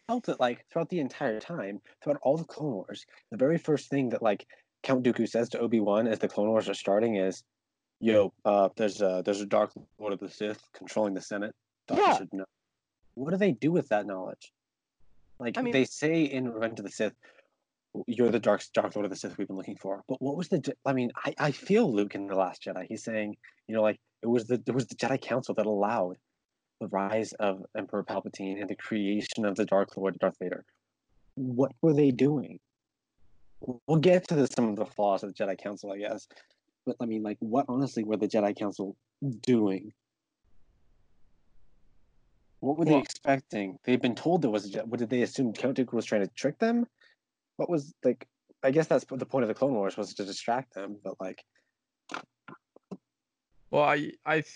[0.07, 3.07] felt it like throughout the entire time, throughout all the Clone Wars.
[3.31, 4.47] The very first thing that like
[4.83, 7.45] Count Dooku says to Obi Wan as the Clone Wars are starting is,
[8.01, 11.55] "Yo, uh, there's a there's a Dark Lord of the Sith controlling the Senate.
[11.91, 12.17] Yeah.
[12.17, 12.47] should know."
[13.15, 14.53] What do they do with that knowledge?
[15.39, 17.15] Like I mean- they say in Revenge of the Sith,
[18.07, 20.49] "You're the Dark Dark Lord of the Sith we've been looking for." But what was
[20.49, 20.75] the?
[20.85, 22.87] I mean, I, I feel Luke in the Last Jedi.
[22.89, 23.37] He's saying,
[23.69, 26.19] you know, like it was the it was the Jedi Council that allowed
[26.81, 30.65] the rise of Emperor Palpatine and the creation of the Dark Lord Darth Vader.
[31.37, 32.59] What were they doing?
[33.87, 36.27] We'll get to the, some of the flaws of the Jedi Council, I guess.
[36.85, 38.97] But I mean, like, what honestly were the Jedi Council
[39.43, 39.93] doing?
[42.61, 43.79] What were they Well- expecting?
[43.85, 44.87] They've been told there was a Jedi.
[44.87, 46.87] What did they assume Count Dooku was trying to trick them?
[47.57, 48.27] What was like?
[48.63, 50.97] I guess that's the point of the Clone Wars was to distract them.
[51.03, 51.45] But like,
[53.71, 54.47] well, I I th-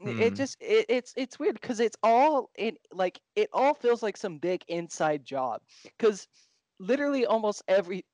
[0.00, 0.34] it- it Hmm.
[0.34, 4.38] just it, it's it's weird because it's all it like it all feels like some
[4.38, 6.26] big inside job because
[6.78, 8.04] literally almost every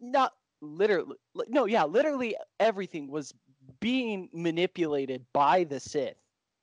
[0.00, 1.16] not literally
[1.48, 3.32] no yeah literally everything was
[3.80, 6.16] being manipulated by the Sith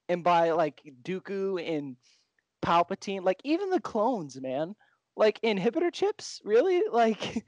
[0.10, 1.95] and by like Dooku and
[2.63, 4.75] Palpatine like even the clones man
[5.15, 7.45] like inhibitor chips really like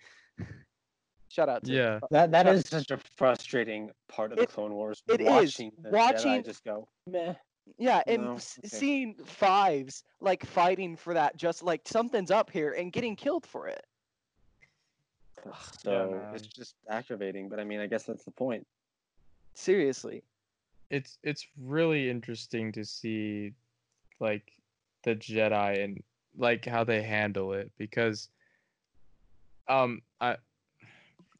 [1.29, 1.99] shout out to yeah.
[2.11, 5.03] that that So- is such a frustrating part of the It- Clone Wars.
[5.09, 5.27] it is.
[5.27, 7.33] watching the Watching- Jedi just go meh.
[7.77, 8.67] Yeah, and No, okay.
[8.67, 13.67] seeing fives like fighting for that, just like something's up here and getting killed for
[13.67, 13.85] it.
[15.83, 17.49] So it's just aggravating.
[17.49, 18.65] But I mean, I guess that's the point.
[19.53, 20.23] Seriously.
[20.89, 23.53] it's it's really interesting to see
[24.19, 24.51] like
[25.03, 26.01] the Jedi and
[26.37, 28.29] like how they handle it because
[29.67, 30.37] um I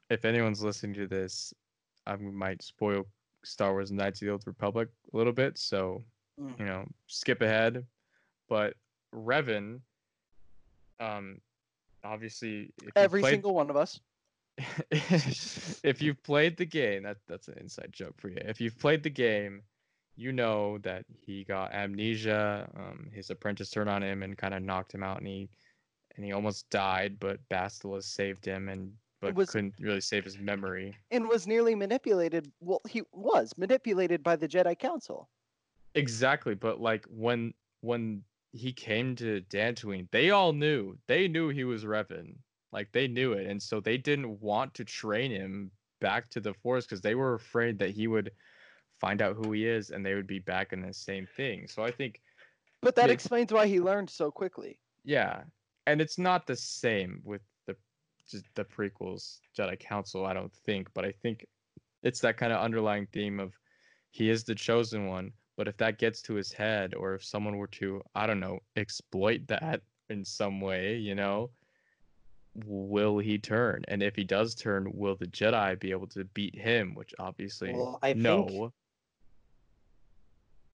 [0.09, 1.53] if anyone's listening to this
[2.05, 3.05] I might spoil
[3.43, 6.03] Star Wars Knights of the Old Republic a little bit, so
[6.39, 6.59] Mm.
[6.59, 7.85] you know, skip ahead.
[8.49, 8.75] But
[9.13, 9.79] Revan,
[10.99, 11.41] um,
[12.03, 13.99] obviously, Every played, single one of us.
[14.91, 18.37] if you've played the game, that that's an inside joke for you.
[18.41, 19.61] If you've played the game,
[20.15, 22.67] you know that he got amnesia.
[22.75, 25.49] Um, his apprentice turned on him and kind of knocked him out, and he
[26.15, 27.19] and he almost died.
[27.19, 30.95] But Bastila saved him, and but was- couldn't really save his memory.
[31.11, 32.51] And was nearly manipulated.
[32.59, 35.29] Well, he was manipulated by the Jedi Council.
[35.97, 40.95] Exactly, but like when when he came to Dantooine, they all knew.
[41.07, 42.35] They knew he was Revan.
[42.71, 46.53] Like they knew it, and so they didn't want to train him back to the
[46.53, 48.31] Force because they were afraid that he would
[49.01, 51.67] find out who he is, and they would be back in the same thing.
[51.67, 52.21] So I think,
[52.81, 54.79] But that explains why he learned so quickly.
[55.03, 55.43] yeah,
[55.87, 57.75] and it's not the same with the
[58.29, 60.27] just the prequels Jedi Council.
[60.27, 61.47] I don't think, but I think
[62.03, 63.53] it's that kind of underlying theme of
[64.11, 67.57] he is the chosen one but if that gets to his head or if someone
[67.57, 71.49] were to i don't know exploit that in some way you know
[72.65, 76.55] will he turn and if he does turn will the jedi be able to beat
[76.55, 78.73] him which obviously Well, I no think-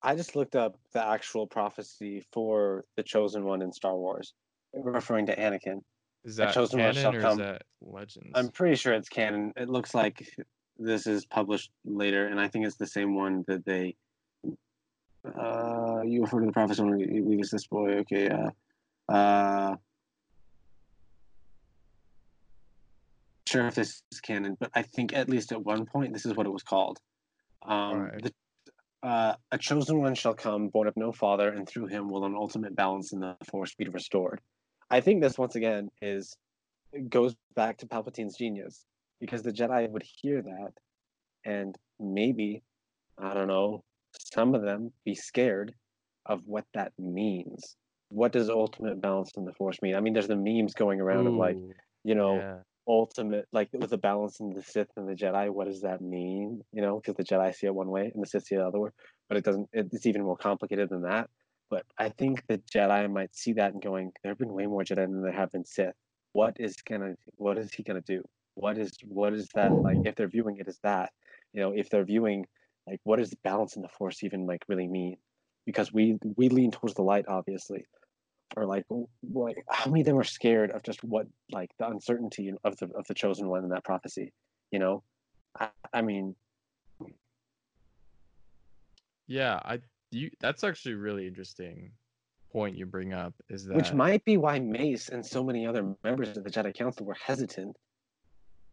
[0.05, 4.33] I just looked up the actual prophecy for the chosen one in Star Wars,
[4.73, 5.81] referring to Anakin.
[6.25, 7.37] is that chosen one shall come.
[7.37, 9.53] that legends I'm pretty sure it's canon.
[9.55, 10.27] It looks like
[10.77, 13.95] this is published later, and I think it's the same one that they.
[15.25, 17.99] Uh, you refer to the prophecy when we, use this boy.
[17.99, 19.75] Okay, uh, uh,
[23.47, 26.35] sure if this is canon, but I think at least at one point this is
[26.35, 26.99] what it was called.
[27.65, 28.23] Um, Alright.
[28.23, 32.25] the, uh, a chosen one shall come, born of no father, and through him will
[32.25, 34.41] an ultimate balance in the force be restored.
[34.89, 36.35] I think this once again is
[36.91, 38.85] it goes back to Palpatine's genius
[39.19, 40.73] because the Jedi would hear that
[41.45, 42.61] and maybe,
[43.17, 43.83] I don't know,
[44.17, 45.73] some of them be scared
[46.25, 47.75] of what that means.
[48.09, 49.95] What does ultimate balance in the Force mean?
[49.95, 51.57] I mean, there's the memes going around of like,
[52.03, 52.57] you know, yeah.
[52.87, 55.49] ultimate, like with the balance in the Sith and the Jedi.
[55.49, 56.61] What does that mean?
[56.71, 58.67] You know, because the Jedi see it one way and the Sith see it the
[58.67, 58.91] other way,
[59.29, 59.67] but it doesn't.
[59.73, 61.29] It's even more complicated than that.
[61.69, 64.83] But I think the Jedi might see that and going, there have been way more
[64.83, 65.95] Jedi than there have been Sith.
[66.33, 67.15] What is gonna?
[67.37, 68.23] What is he gonna do?
[68.55, 69.97] What is what is that like?
[70.05, 71.11] If they're viewing it as that,
[71.51, 72.45] you know, if they're viewing
[72.87, 75.17] like what does balance in the Force even like really mean?
[75.65, 77.85] Because we we lean towards the light, obviously,
[78.57, 78.85] or like
[79.33, 82.89] like how many of them are scared of just what like the uncertainty of the
[82.95, 84.33] of the chosen one in that prophecy?
[84.71, 85.03] You know,
[85.59, 86.35] I, I mean,
[89.27, 89.79] yeah i
[90.11, 91.91] you that's actually really interesting
[92.51, 95.95] point you bring up is that which might be why Mace and so many other
[96.03, 97.75] members of the Jedi Council were hesitant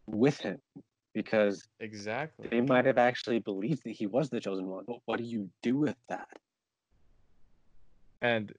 [0.05, 0.59] with him
[1.13, 4.83] because exactly they might have actually believed that he was the chosen one.
[4.87, 6.27] But what do you do with that?
[8.21, 8.53] And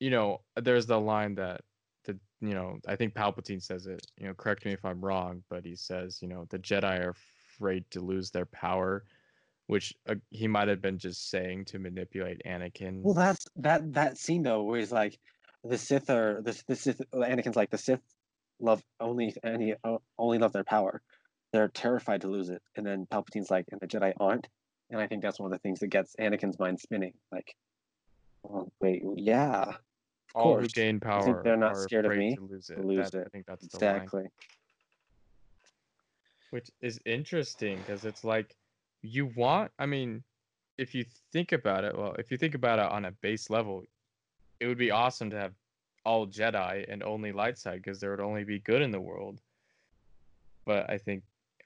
[0.00, 1.62] you know, there's the line that
[2.04, 4.06] the you know, I think Palpatine says it.
[4.18, 7.14] You know, correct me if I'm wrong, but he says, you know, the Jedi are
[7.56, 9.04] afraid to lose their power,
[9.66, 13.02] which uh, he might have been just saying to manipulate Anakin.
[13.02, 15.18] Well, that's that that scene though, where he's like,
[15.62, 17.00] the Sith are the the Sith.
[17.14, 18.02] Anakin's like the Sith
[18.60, 19.74] love only any
[20.18, 21.02] only love their power.
[21.54, 24.48] They're terrified to lose it, and then Palpatine's like, and the Jedi aren't.
[24.90, 27.12] And I think that's one of the things that gets Anakin's mind spinning.
[27.30, 27.54] Like,
[28.42, 29.74] well, wait, yeah,
[30.34, 32.84] All who gain power they're not are scared of me to lose it.
[32.84, 33.94] lose That- I think that's the line.
[33.98, 34.24] exactly.
[36.50, 38.56] which is interesting because it's like
[39.02, 40.22] you want i mean
[40.78, 43.82] if you think about it well if you think about it on a base level
[44.60, 45.52] it would be awesome to have
[46.04, 49.40] all jedi and only light side because there would only be good in the world
[50.64, 51.22] but i think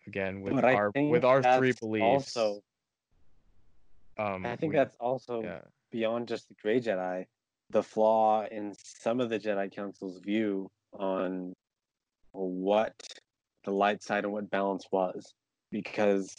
[0.09, 2.62] again with But our with our three beliefs Also,
[4.16, 7.27] um I think we- that's also yeah beyond just the gray Jedi,
[7.71, 11.55] the flaw in some of the Jedi Council's view on
[12.33, 12.94] what
[13.64, 15.33] the light side and what balance was.
[15.71, 16.35] Because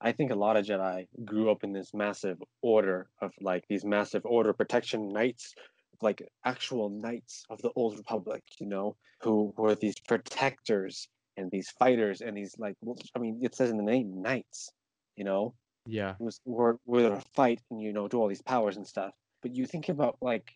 [0.00, 3.84] I think a lot of Jedi grew up in this massive order of like these
[3.84, 5.54] massive order protection knights,
[6.00, 11.08] like actual knights of the old republic, you know, who were these protectors
[11.40, 14.70] and these fighters and these like well, I mean it says in the name knights,
[15.16, 15.54] you know,
[15.86, 19.12] yeah was were were to fight and you know do all these powers and stuff.
[19.42, 20.52] But you think about like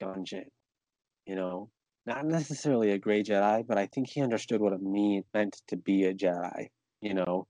[0.00, 0.44] Gunjin,
[1.26, 1.70] you know,
[2.06, 5.76] not necessarily a gray Jedi, but I think he understood what it mean meant to
[5.76, 6.68] be a Jedi,
[7.00, 7.46] you know,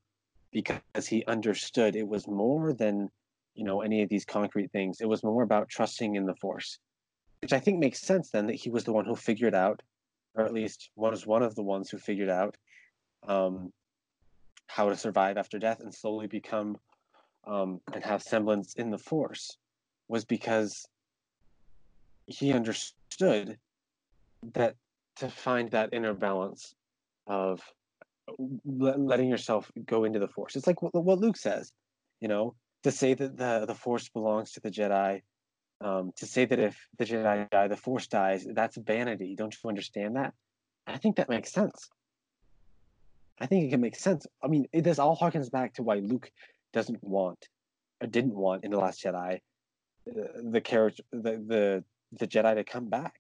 [0.52, 3.08] because he understood it was more than
[3.54, 5.00] you know any of these concrete things.
[5.00, 6.78] It was more about trusting in the Force,
[7.42, 9.82] which I think makes sense then that he was the one who figured out,
[10.34, 12.56] or at least was one of the ones who figured out,
[13.26, 13.72] um,
[14.66, 16.76] how to survive after death and slowly become
[17.46, 19.56] um, and have semblance in the Force
[20.08, 20.86] was because
[22.26, 23.58] he understood
[24.54, 24.74] that
[25.16, 26.74] to find that inner balance
[27.26, 27.60] of
[28.64, 30.56] letting yourself go into the Force.
[30.56, 31.72] It's like what, Luke says,
[32.20, 32.54] you know,
[32.84, 35.22] to say that the the Force belongs to the Jedi.
[35.80, 39.36] Um, to say that if the Jedi die, the Force dies, that's vanity.
[39.36, 40.34] Don't you understand that?
[40.88, 41.88] I think that makes sense.
[43.40, 44.26] I think it can make sense.
[44.42, 46.30] I mean, it, this all harkens back to why Luke
[46.72, 47.48] doesn't want
[48.00, 49.40] or didn't want in the Last Jedi
[50.08, 53.14] uh, the character, the the the Jedi to come back,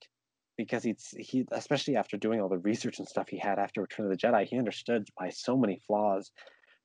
[0.56, 4.06] because he's he especially after doing all the research and stuff he had after Return
[4.06, 6.30] of the Jedi, he understood why so many flaws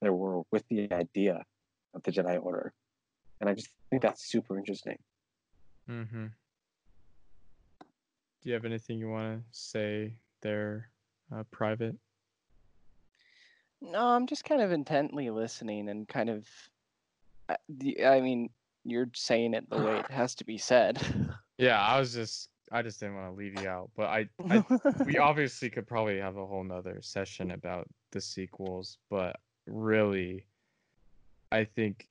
[0.02, 1.44] there were with the idea
[1.94, 2.74] of the Jedi Order,
[3.40, 4.98] and I just think that's super interesting.
[5.90, 6.26] Mm-hmm.
[8.42, 10.90] Do you have anything you want to say there,
[11.34, 11.96] uh, private?
[13.84, 16.48] No, I'm just kind of intently listening and kind of.
[17.50, 17.56] Uh,
[18.00, 18.50] I, I mean,
[18.86, 21.02] you're saying it the way it has to be said.
[21.60, 24.66] Yeah, I was just I just didn't want to leave you out, but I, I
[25.06, 30.48] we obviously could probably have a whole nother session about the sequels, but really,
[31.52, 32.08] I think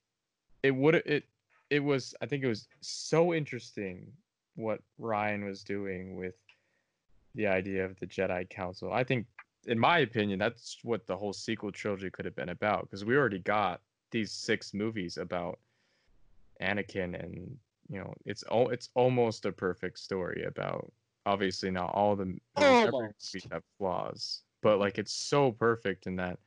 [0.62, 1.24] it would it
[1.70, 4.12] it was I think it was so interesting
[4.54, 6.36] what Rian was doing with
[7.34, 8.92] the idea of the Jedi Council.
[8.92, 9.26] I think
[9.66, 13.16] in my opinion, that's what the whole sequel trilogy could have been about because we
[13.16, 15.58] already got these six movies about
[16.60, 17.56] Anakin, and
[17.88, 20.90] you know, it's all it's almost a perfect story about.
[21.26, 26.38] Obviously, not all the movies have flaws, but like it's so perfect in that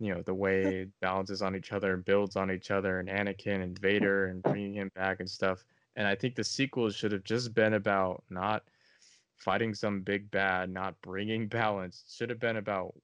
[0.00, 3.08] you know the way it balances on each other and builds on each other, and
[3.08, 5.64] Anakin and Vader and bringing him back and stuff.
[5.96, 8.64] And I think the sequels should have just been about not
[9.44, 12.04] fighting some big bad, not bringing balance.
[12.08, 12.94] Should have been about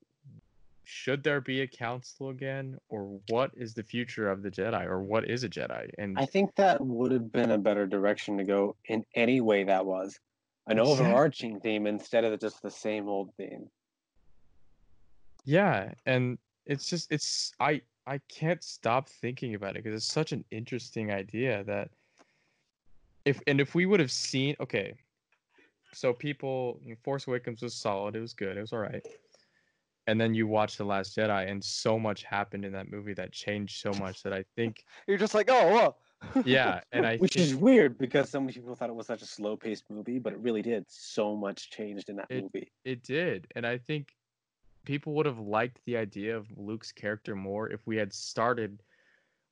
[0.85, 5.01] should there be a council again, or what is the future of the Jedi, or
[5.01, 5.89] what is a Jedi?
[5.99, 9.63] And I think that would have been a better direction to go in any way
[9.63, 10.19] that was
[10.67, 11.07] an exactly.
[11.07, 13.71] overarching theme instead of just the same old theme.
[15.45, 20.33] Yeah, and it's just it's I I can't stop thinking about it because it's such
[20.33, 21.91] an interesting idea that
[23.25, 24.95] if and if we would have seen okay
[25.93, 28.17] so people Force Awakens was solid.
[28.17, 28.57] It was good.
[28.57, 29.05] It was all right.
[30.07, 33.33] And then you watch The Last Jedi, and so much happened in that movie that
[33.33, 35.99] changed so much that I think you're just like, oh, well.
[36.45, 39.23] yeah, and I which think, is weird because so many people thought it was such
[39.23, 40.85] a slow-paced movie, but it really did.
[40.89, 42.73] So much changed in that it, movie.
[42.85, 44.15] It did, and I think
[44.85, 48.83] people would have liked the idea of Luke's character more if we had started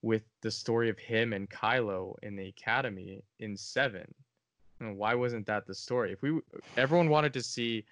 [0.03, 4.15] with the story of him and Kylo in the academy in Seven
[4.81, 6.13] why wasn't that the story?
[6.13, 6.41] If we
[6.77, 7.85] everyone wanted to see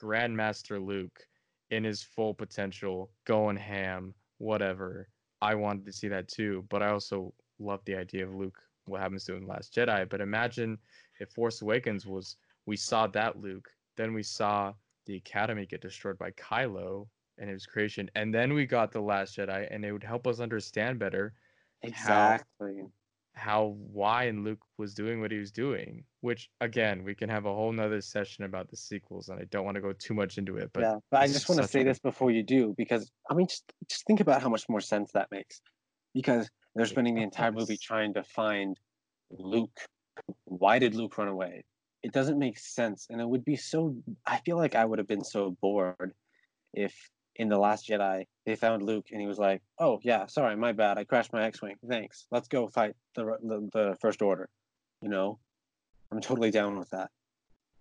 [0.00, 1.26] Grandmaster Luke
[1.70, 5.08] in his full potential, going ham, whatever.
[5.42, 8.58] I wanted to see that too, but I also love the idea of Luke.
[8.86, 10.08] What happens to him in Last Jedi?
[10.08, 10.78] But imagine
[11.20, 14.72] if Force Awakens was we saw that Luke, then we saw
[15.06, 17.06] the Academy get destroyed by Kylo
[17.38, 20.40] and his creation, and then we got the Last Jedi, and it would help us
[20.40, 21.32] understand better
[21.82, 22.84] exactly
[23.40, 26.04] how why and Luke was doing what he was doing.
[26.20, 29.64] Which again, we can have a whole nother session about the sequels, and I don't
[29.64, 30.70] want to go too much into it.
[30.74, 31.84] But yeah, but I just want to say a...
[31.84, 35.10] this before you do, because I mean, just just think about how much more sense
[35.12, 35.60] that makes.
[36.14, 38.76] Because they're spending the entire movie trying to find
[39.30, 39.78] Luke.
[40.44, 41.64] Why did Luke run away?
[42.02, 43.96] It doesn't make sense, and it would be so.
[44.26, 46.12] I feel like I would have been so bored
[46.74, 46.94] if
[47.40, 50.72] in the Last Jedi they found Luke and he was like, "Oh yeah, sorry, my
[50.72, 50.98] bad.
[50.98, 51.76] I crashed my X-wing.
[51.88, 52.26] Thanks.
[52.30, 54.50] Let's go fight the, the the First Order."
[55.00, 55.38] You know,
[56.12, 57.10] I'm totally down with that.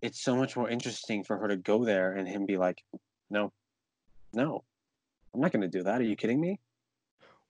[0.01, 2.82] It's so much more interesting for her to go there and him be like,
[3.30, 3.51] "No,
[4.34, 4.64] no,
[5.34, 5.99] I'm not going to do that.
[5.99, 6.62] Are you kidding me?"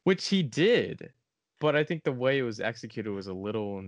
[0.04, 1.12] Which he did,
[1.60, 3.84] but I think the way it was executed was a little.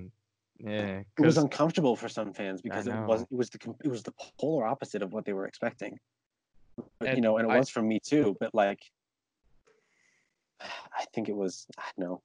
[0.59, 3.87] Yeah, it eh, was uncomfortable for some fans because it was it was the it
[3.87, 5.97] was the polar opposite of what they were expecting.
[6.99, 8.35] But, you know, and it I, was from me too.
[8.39, 8.79] But like,
[10.59, 11.67] I think it was.
[11.77, 12.21] I don't know.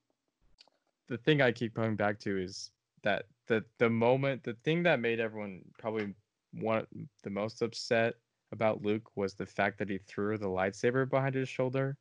[1.09, 2.71] The thing I keep coming back to is
[3.03, 6.15] that the the moment, the thing that made everyone probably
[6.53, 6.87] one
[7.23, 8.15] the most upset
[8.53, 11.97] about Luke was the fact that he threw the lightsaber behind his shoulder,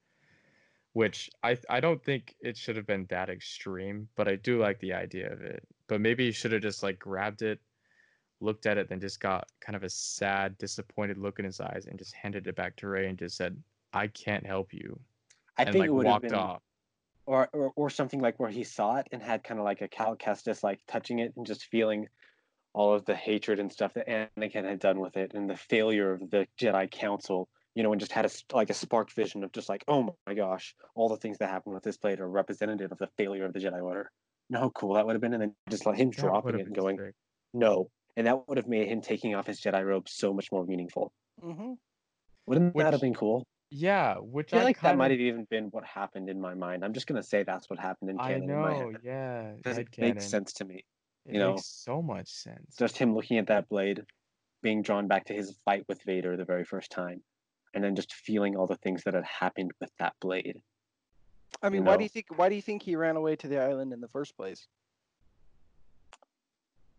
[0.93, 4.79] which I I don't think it should have been that extreme, but I do like
[4.79, 5.63] the idea of it.
[5.87, 7.59] But maybe he should have just like grabbed it
[8.41, 11.85] looked at it, then just got kind of a sad, disappointed look in his eyes,
[11.87, 13.61] and just handed it back to Rey and just said,
[13.93, 14.99] "I can't help you."
[15.57, 16.61] I and, think like, it would walked have been, off.
[17.25, 19.87] Or, or or something like where he saw it and had kind of like a
[19.87, 22.07] Cal Kestis like touching it and just feeling
[22.73, 26.11] all of the hatred and stuff that Anakin had done with it and the failure
[26.11, 29.51] of the Jedi Council you know, and just had a like a spark vision of
[29.51, 32.91] just like, oh my gosh, all the things that happened with this blade are representative
[32.91, 34.09] of the failure of the Jedi Order.
[34.49, 36.45] You know how cool that would have been, and then just let him That dropping
[36.45, 37.13] would've it and going, sick.
[37.53, 40.65] no, and that would have made him taking off his Jedi robe so much more
[40.65, 41.11] meaningful.
[41.41, 41.73] hmm
[42.47, 43.45] Wouldn't that have been cool?
[43.71, 46.53] Yeah, which I feel I like that might have even been what happened in my
[46.53, 46.85] mind.
[46.85, 49.51] I'm just gonna say that's what happened in I canon in my know, head yeah,
[49.57, 50.15] because it headcanon.
[50.15, 50.85] makes sense to me.
[51.25, 51.53] It you know.
[51.53, 52.75] makes so much sense.
[52.77, 54.03] Just him looking at that blade,
[54.61, 57.23] being drawn back to his fight with Vader the very first time,
[57.73, 60.61] and then just feeling all the things that had happened with that blade.
[61.61, 63.47] I mean, You why do you think why do you think he ran away to
[63.47, 64.67] the island in the first place?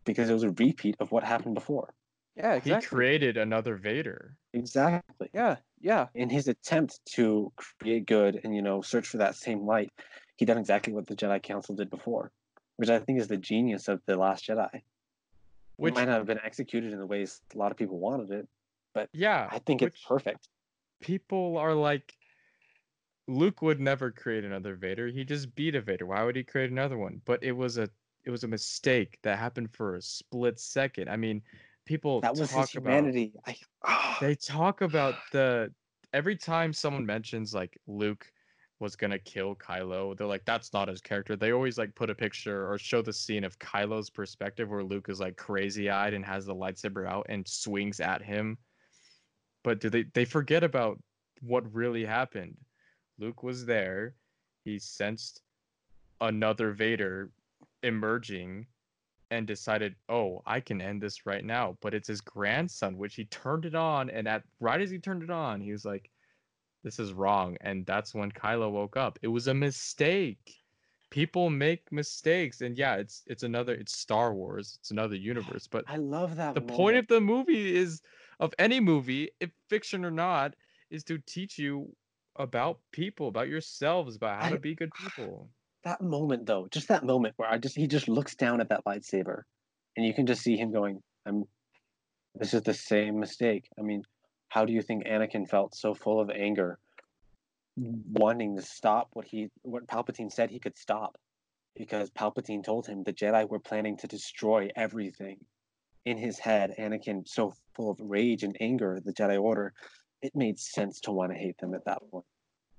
[0.07, 1.93] Because it was a repeat of what happened before.
[2.37, 4.37] Yeah, He created another Vader.
[4.53, 5.29] Exactly.
[5.33, 6.07] yeah, yeah.
[6.15, 9.91] In his attempt to create good and you know search for that same light,
[10.37, 12.31] he done exactly what the Jedi Council did before,
[12.77, 14.81] which I think is the genius of the Last Jedi.
[15.75, 18.31] Which it might not have been executed in the ways a lot of people wanted
[18.31, 18.47] it.
[18.93, 20.47] But yeah, I think it's perfect.
[21.01, 22.15] people are like
[23.27, 25.07] Luke would never create another Vader.
[25.07, 26.05] He just beat a Vader.
[26.05, 27.21] Why would he create another one?
[27.25, 27.89] But it was a
[28.27, 31.07] it was a mistake that happened for a split second.
[31.07, 31.41] I mean,
[31.85, 33.33] people That was talk his about humanity.
[33.47, 33.55] I,
[33.85, 35.73] ah, they talk about the
[36.11, 38.29] every time someone mentions like Luke
[38.79, 41.37] was gonna kill Kylo, they're like, that's not his character.
[41.37, 45.07] They always like put a picture or show the scene of Kylo's perspective where Luke
[45.07, 48.57] is like crazy eyed and has the lightsaber out and swings at him.
[49.63, 50.99] But do they they forget about
[51.39, 52.57] what really happened?
[53.19, 54.15] Luke was there,
[54.65, 55.43] he sensed
[56.19, 57.31] another Vader
[57.83, 58.67] emerging
[59.29, 63.25] and decided, "Oh, I can end this right now." But it's his grandson, which he
[63.25, 66.09] turned it on, and at right as he turned it on, he was like,
[66.83, 69.19] "This is wrong." And that's when Kylo woke up.
[69.21, 70.55] It was a mistake.
[71.09, 75.67] People make mistakes, and yeah, it's it's another it's Star Wars, it's another universe.
[75.67, 76.53] But I love that.
[76.53, 78.01] the point of the movie is
[78.39, 80.55] of any movie, if fiction or not,
[80.89, 81.95] is to teach you
[82.35, 85.49] about people, about yourselves, about how I- to be good people.
[85.87, 88.83] That moment though, just that moment where I just he just looks down at that
[88.85, 89.43] lightsaber,
[89.95, 91.45] and you can just see him going, "I'm.
[92.35, 93.69] This is the same mistake.
[93.79, 94.03] I mean,
[94.49, 96.77] how do you think Anakin felt so full of anger,
[97.77, 101.17] wanting to stop what he what Palpatine said he could stop,
[101.73, 105.37] because Palpatine told him the Jedi were planning to destroy everything."
[106.03, 109.73] In his head, Anakin, so full of rage and anger the Jedi Order,
[110.21, 112.25] it made sense to want to hate them at that point.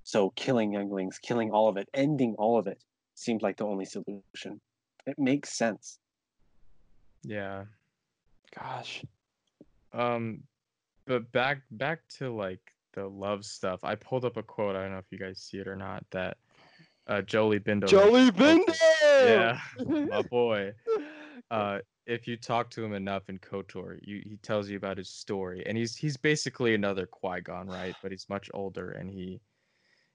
[0.02, 2.82] So killing younglings, killing all of it, ending all of it
[3.18, 4.60] seemed like the only solution.
[5.06, 5.98] It makes sense.
[7.22, 7.64] Yeah.
[8.56, 9.04] Gosh.
[9.92, 10.42] Um,
[11.06, 12.60] but back back to like
[12.94, 13.80] the love stuff.
[13.82, 14.76] I pulled up a quote.
[14.76, 16.04] I don't know if you guys see it or not.
[16.10, 16.36] That
[17.06, 17.84] uh, Jolee Bindo.
[17.84, 19.58] Jolee mentioned- Bindo.
[19.82, 20.72] Yeah, my boy.
[21.50, 25.08] Uh, if you talk to him enough in KOTOR, you he tells you about his
[25.08, 27.94] story, and he's he's basically another Qui Gon, right?
[28.02, 29.40] But he's much older, and he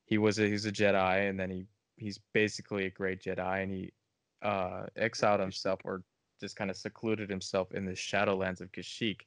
[0.05, 1.65] he was a he's a Jedi, and then he
[1.97, 3.93] he's basically a great Jedi, and he
[4.41, 6.03] uh exiled himself or
[6.39, 9.21] just kind of secluded himself in the Shadowlands of Kashyyyk.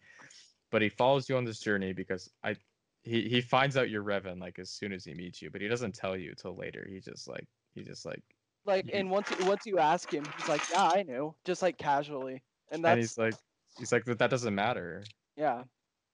[0.70, 2.56] But he follows you on this journey because I
[3.04, 5.68] he he finds out you're Revan like as soon as he meets you, but he
[5.68, 6.86] doesn't tell you till later.
[6.90, 8.22] He just like he just like
[8.66, 12.42] like, and once once you ask him, he's like, "Yeah, I knew," just like casually,
[12.70, 13.34] and that's and he's like
[13.78, 15.04] he's like that that doesn't matter.
[15.36, 15.64] yeah,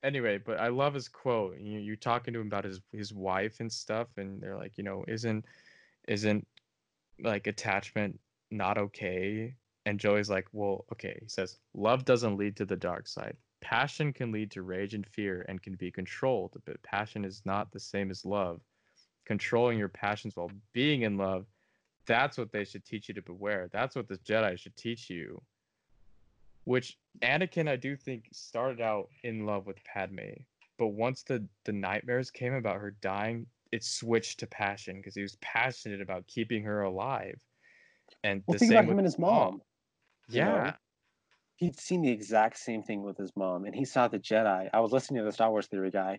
[0.03, 1.59] anyway, but I love his quote.
[1.59, 4.84] You you talking to him about his his wife and stuff, and they're like, you
[4.84, 5.44] know, isn't
[6.09, 6.46] isn't
[7.22, 8.18] like attachment
[8.50, 9.55] not okay?
[9.86, 11.18] And Joey's like, well, okay.
[11.20, 13.36] He says, love doesn't lead to the dark side.
[13.61, 17.70] Passion can lead to rage and fear and can be controlled, but passion is not
[17.70, 18.61] the same as love.
[19.24, 21.46] Controlling your passions while being in love,
[22.07, 23.68] that's what they should teach you to beware.
[23.72, 25.40] That's what the Jedi should teach you.
[26.64, 30.42] Which Anakin, I do think, started out in love with Padme,
[30.78, 35.23] but once the the nightmares came about her dying, it switched to passion because he
[35.23, 37.41] was passionate about keeping her alive.
[38.23, 39.62] And Well, the think same about him and his mom.
[40.29, 40.55] you know?
[40.57, 40.75] Yeah,
[41.57, 44.68] He'd seen the exact same thing with his mom, and he saw the Jedi.
[44.73, 46.18] I was listening to the Star Wars theory guy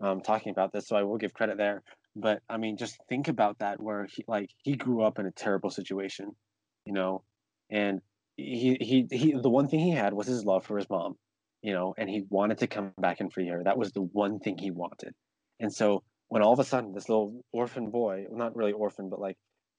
[0.00, 1.82] um, talking about this, so I will give credit there.
[2.14, 5.32] But I mean, just think about that, where he like he grew up in a
[5.32, 6.36] terrible situation,
[6.84, 7.24] you know,
[7.70, 8.00] and
[8.36, 9.32] he he he.
[9.32, 11.16] The one thing he had was his love for his mom,
[11.62, 13.64] you know, and he wanted to come back and free her.
[13.64, 15.14] That was the one thing he wanted.
[15.58, 19.08] And so when all of a sudden this little orphan boy, well, not really orphan,
[19.08, 19.36] but like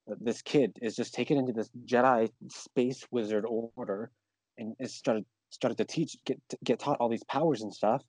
[0.10, 4.12] uh, this kid is just taken into this Jedi space wizard order
[4.58, 8.04] and is started started to teach get get taught all these powers and stuff.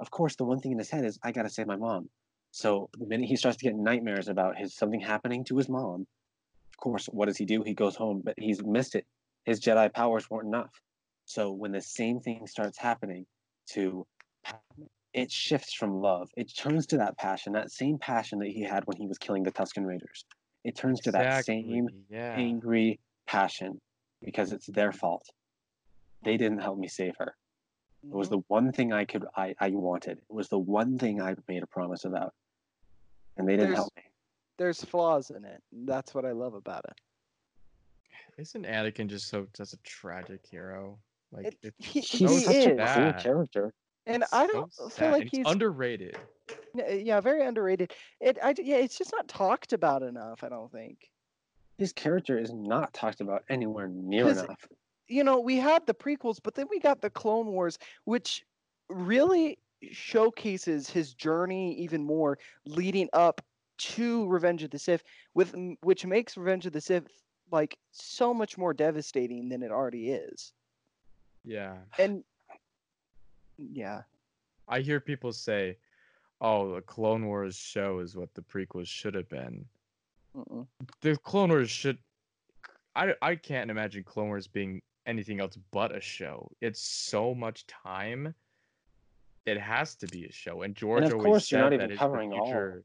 [0.00, 2.08] Of course, the one thing in his head is I gotta save my mom.
[2.50, 6.06] So the minute he starts to get nightmares about his something happening to his mom,
[6.70, 7.62] of course, what does he do?
[7.62, 9.06] He goes home, but he's missed it.
[9.44, 10.70] His Jedi powers weren't enough.
[11.24, 13.26] So when the same thing starts happening
[13.70, 14.06] to
[15.14, 16.30] it shifts from love.
[16.36, 19.42] It turns to that passion, that same passion that he had when he was killing
[19.42, 20.24] the Tuscan Raiders.
[20.64, 22.34] It turns to that same yeah.
[22.36, 23.80] angry passion
[24.22, 25.28] because it's their fault.
[26.24, 27.34] They didn't help me save her.
[28.04, 28.30] It was Mhm.
[28.30, 30.18] the one thing I could I, I wanted.
[30.18, 32.34] It was the one thing I made a promise about.
[33.36, 34.02] And they didn't There's- help me.
[34.58, 35.62] There's flaws in it.
[35.72, 36.94] That's what I love about it.
[38.38, 40.98] Isn't Anakin just so just a tragic hero?
[41.32, 43.18] Like It- it's he- so he He's such a cool sad.
[43.22, 43.74] character.
[44.06, 46.18] And It's I don't feel like he's underrated.
[46.78, 47.92] Eh, yeah very underrated.
[48.20, 50.42] It I yeah it's just not talked about enough.
[50.42, 51.10] I don't think.
[51.78, 54.66] His character is not talked about anywhere near enough.
[55.08, 58.44] you know, we had the prequels, but then we got the Clone Wars, which
[58.88, 59.58] really
[59.90, 63.40] showcases his journey even more leading up
[63.78, 65.02] to Revenge of the Sith,
[65.34, 67.08] with which makes Revenge of the Sith
[67.50, 70.52] like so much more devastating than it already is.
[71.44, 71.76] Yeah.
[71.98, 72.22] And
[73.72, 74.02] yeah,
[74.68, 75.76] I hear people say,
[76.40, 79.64] "Oh, the Clone Wars show is what the prequels should have been."
[80.36, 80.66] mm-mm.
[81.00, 81.98] The Clone Wars should.
[82.94, 86.50] I I can't imagine Clone Wars being anything else but a show.
[86.60, 88.34] It's so much time.
[89.44, 91.74] It has to be a show, and George of always course, you're said not that
[91.76, 92.44] even it's covering the all.
[92.46, 92.84] future.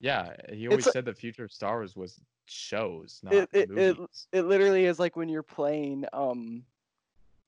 [0.00, 3.70] Yeah, he always like- said the future of Star Wars was shows, not It- it-
[3.70, 4.26] it- movies.
[4.32, 6.64] it literally is like when you're playing um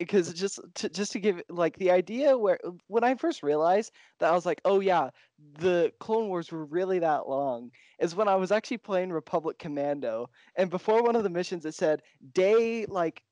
[0.00, 3.92] because just to, just to give like the idea where uh, when i first realized
[4.18, 5.10] that i was like oh yeah
[5.58, 7.70] the clone wars were really that long
[8.00, 11.74] is when i was actually playing republic commando and before one of the missions it
[11.74, 13.22] said day like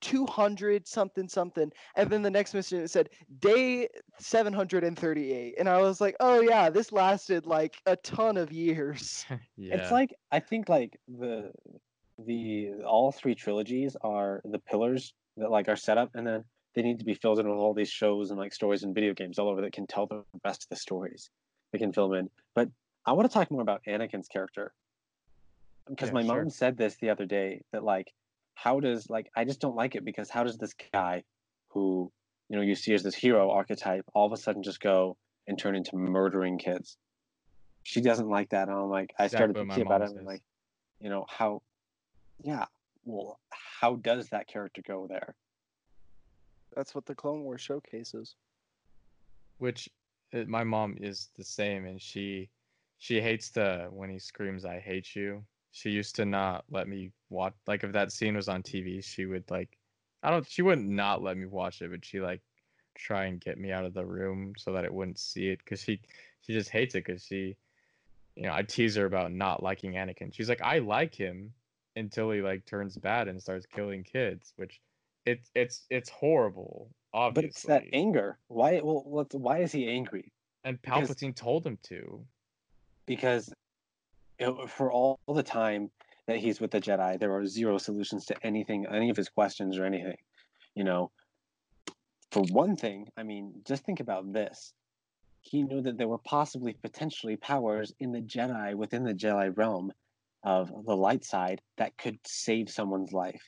[0.00, 3.08] 200 something something and then the next mission it said
[3.40, 3.88] day
[4.18, 9.24] 738 and i was like oh yeah this lasted like a ton of years.
[9.56, 11.52] Yeah, It's like I think like the
[12.18, 16.82] the all three trilogies are the pillars that like are set up and then they
[16.82, 19.38] need to be filled in with all these shows and like stories and video games
[19.38, 21.30] all over that can tell the rest of the stories.
[21.72, 22.30] They can fill in.
[22.54, 22.68] But
[23.04, 24.72] I want to talk more about Anakin's character.
[25.88, 26.36] Because Yeah, my sure.
[26.36, 28.12] mom said this the other day that like
[28.54, 31.24] how does like I just don't like it because how does this guy
[31.68, 32.12] who
[32.48, 35.16] you know you see as this hero archetype all of a sudden just go
[35.46, 36.96] and turn into murdering kids?
[37.82, 38.68] She doesn't like that.
[38.68, 40.42] And I'm like I started Exactly thinking about it and like,
[41.00, 41.62] you know, how
[42.42, 42.66] yeah,
[43.04, 45.34] well, how does that character go there?
[46.74, 48.36] that's what the clone wars showcases
[49.58, 49.88] which
[50.34, 52.48] uh, my mom is the same and she
[52.98, 55.44] she hates the when he screams i hate you.
[55.74, 59.24] She used to not let me watch like if that scene was on tv she
[59.24, 59.78] would like
[60.22, 62.42] i don't she wouldn't not let me watch it but she like
[62.94, 65.80] try and get me out of the room so that it wouldn't see it because
[65.80, 65.98] she
[66.42, 67.56] she just hates it because she
[68.36, 70.32] you know i tease her about not liking anakin.
[70.32, 71.52] She's like i like him
[71.96, 74.80] until he like turns bad and starts killing kids which
[75.26, 78.38] it's it's it's horrible obviously But it's that anger.
[78.48, 78.80] Why?
[78.82, 80.32] Well, what's, why is he angry?
[80.64, 82.24] and because- Palpatine told him to.
[83.04, 83.52] Because
[84.38, 85.90] it, for all the time
[86.28, 89.76] that he's with the Jedi, there are zero solutions to anything, any of his questions
[89.76, 90.16] or anything.
[90.74, 91.10] You know,
[92.30, 94.72] for one thing, I mean, just think about this.
[95.40, 99.92] He knew that there were possibly, potentially powers in the Jedi, within the Jedi realm
[100.44, 103.42] of the light side, that could save someone's life.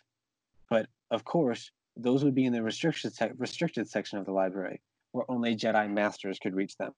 [0.70, 4.80] But of course, those would be in the restricted sec- restricted section of the library,
[5.12, 6.92] where only Jedi masters could reach them.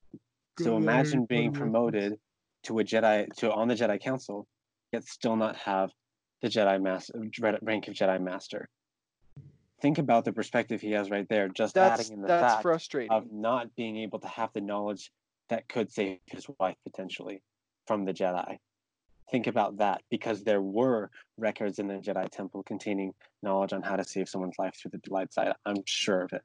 [0.59, 2.19] So imagine Lord, being promoted
[2.65, 4.47] to a Jedi to on the Jedi Council,
[4.93, 5.91] yet still not have
[6.43, 7.15] the Jedi master
[7.63, 8.69] rank of Jedi Master.
[9.81, 12.63] Think about the perspective he has right there, just that's adding in the that's fact
[12.63, 15.11] frustrating of not being able to have the knowledge
[15.49, 17.43] that could save his wife potentially
[17.87, 18.59] from the Jedi.
[19.31, 23.13] Think about that because there were records in the Jedi Temple containing
[23.43, 25.53] knowledge on how to save someone's life through the light side.
[25.65, 26.43] I'm sure of it.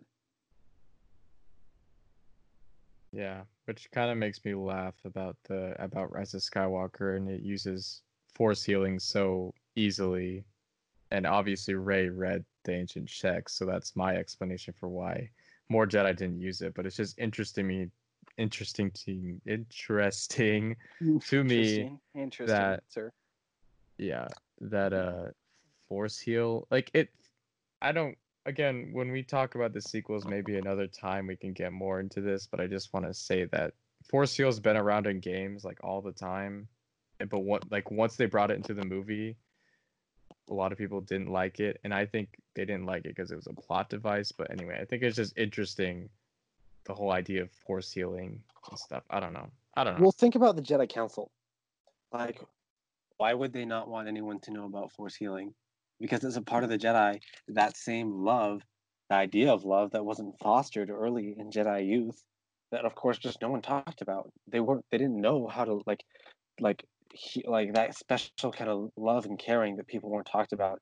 [3.12, 7.42] Yeah, which kind of makes me laugh about the about Rise of Skywalker, and it
[7.42, 8.04] uses
[8.34, 10.46] force healing so easily,
[11.12, 15.30] and obviously Rey read the ancient texts, so that's my explanation for why
[15.70, 16.74] more Jedi didn't use it.
[16.74, 17.90] But it's just interesting me,
[18.38, 23.12] interesting to interesting to me interesting interesting that- sir.
[23.98, 24.28] Yeah
[24.60, 25.26] that uh
[25.88, 27.10] force heal like it
[27.82, 31.74] i don't again when we talk about the sequels maybe another time we can get
[31.74, 33.74] more into this but i just want to say that
[34.10, 36.68] force heal's been around in games like all the time
[37.20, 39.36] and but what like once they brought it into the movie
[40.50, 43.32] a lot of people didn't like it and i think they didn't like it because
[43.32, 46.10] it was a plot device but anyway i think it's just interesting
[46.86, 50.12] the whole idea of force healing and stuff i don't know i don't know Well,
[50.12, 51.32] think about the Jedi Council.
[52.12, 52.42] Like,
[53.18, 55.54] why would they not want anyone to know about force healing?
[56.00, 57.20] Because it's a part of the Jedi.
[57.48, 58.64] That same love,
[59.10, 62.22] the idea of love that wasn't fostered early in Jedi youth,
[62.72, 64.32] that of course just no one talked about.
[64.48, 66.04] They weren't they didn't know how to like
[66.60, 70.80] like he, like that special kind of love and caring that people weren't talked about.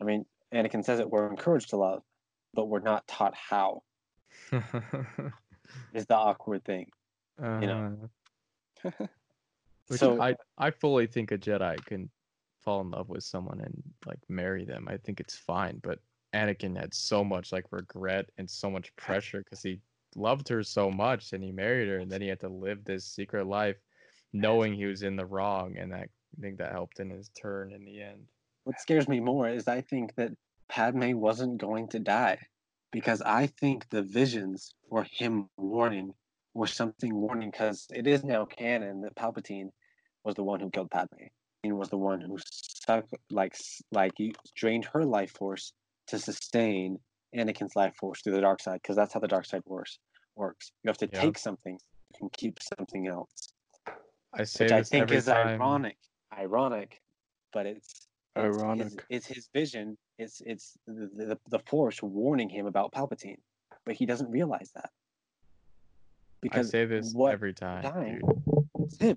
[0.00, 0.24] I mean,
[0.54, 2.02] Anakin says it we're encouraged to love,
[2.54, 3.82] but we're not taught how
[5.92, 6.86] is the awkward thing.
[7.40, 8.10] You know.
[8.84, 8.90] Uh,
[9.88, 12.10] which So I I fully think a Jedi can
[12.60, 14.86] fall in love with someone and like marry them.
[14.88, 15.98] I think it's fine, but
[16.34, 19.80] Anakin had so much like regret and so much pressure because he
[20.14, 23.04] loved her so much and he married her and then he had to live this
[23.04, 23.76] secret life
[24.32, 26.08] knowing he was in the wrong and that
[26.38, 28.24] I think that helped in his turn in the end.
[28.64, 30.32] what scares me more is I think that
[30.68, 32.38] Padme wasn't going to die
[32.92, 36.12] because I think the visions for him warning
[36.54, 39.70] were something warning because it is now canon that Palpatine
[40.24, 41.26] was the one who killed Padme
[41.64, 43.56] and was the one who suck like
[43.90, 45.72] like you drained her life force
[46.08, 46.98] to sustain
[47.34, 49.98] Anakin's life force through the dark side because that's how the dark side works
[50.36, 50.72] works.
[50.84, 51.20] You have to Yeah.
[51.20, 51.78] take something
[52.20, 53.52] and keep something else,
[54.34, 55.60] I say which I think every is time.
[55.60, 55.96] ironic.
[56.36, 57.00] Ironic,
[57.52, 58.01] but it's
[58.36, 58.84] Ironic.
[58.84, 59.96] His, it's his vision.
[60.18, 63.38] It's it's the, the the force warning him about Palpatine,
[63.84, 64.90] but he doesn't realize that.
[64.90, 67.82] I Because say this what every time.
[67.82, 68.20] dying-
[68.98, 69.16] dude.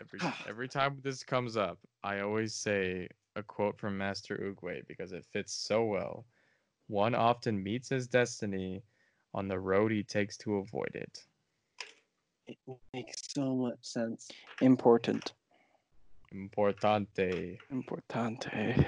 [0.00, 0.44] Every ah.
[0.48, 5.24] every time this comes up, I always say a quote from Master Oogway because it
[5.32, 6.26] fits so well.
[6.88, 8.82] One often meets his destiny
[9.34, 11.24] on the road he takes to avoid it.
[12.46, 12.58] It
[12.94, 14.28] makes so much sense.
[14.60, 15.32] Important.
[16.34, 17.58] Importante.
[17.72, 18.84] Importante.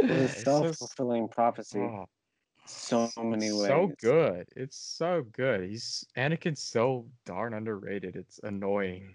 [0.00, 1.80] It is It's self-fulfilling prophecy.
[1.80, 2.06] Oh,
[2.66, 3.66] so many ways.
[3.66, 4.46] so good.
[4.54, 5.68] It's so good.
[5.68, 8.16] He's Anakin's so darn underrated.
[8.16, 9.14] It's annoying.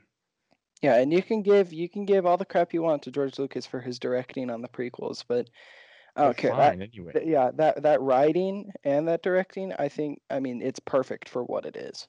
[0.82, 3.39] Yeah, and you can give you can give all the crap you want to George
[3.39, 5.50] Lucas for his directing on the prequels, but
[6.16, 6.56] I They're don't care.
[6.56, 7.14] That, anyway.
[7.14, 11.44] th- yeah, that that writing and that directing, I think, I mean, it's perfect for
[11.44, 12.08] what it is.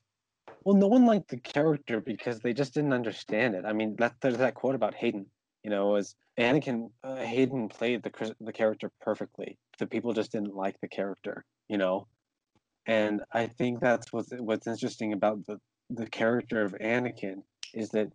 [0.64, 3.64] Well, no one liked the character because they just didn't understand it.
[3.66, 5.26] I mean, that there's that quote about Hayden.
[5.62, 9.58] You know, was Anakin uh, Hayden played the the character perfectly.
[9.78, 11.44] The people just didn't like the character.
[11.68, 12.08] You know,
[12.86, 15.60] and I think that's what's what's interesting about the
[15.90, 17.42] the character of Anakin
[17.74, 18.12] is that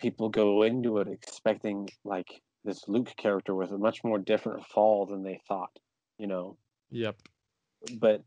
[0.00, 5.06] people go into it expecting like this Luke character with a much more different fall
[5.06, 5.78] than they thought.
[6.18, 6.58] You know,
[6.90, 7.16] Yep.
[7.98, 8.24] but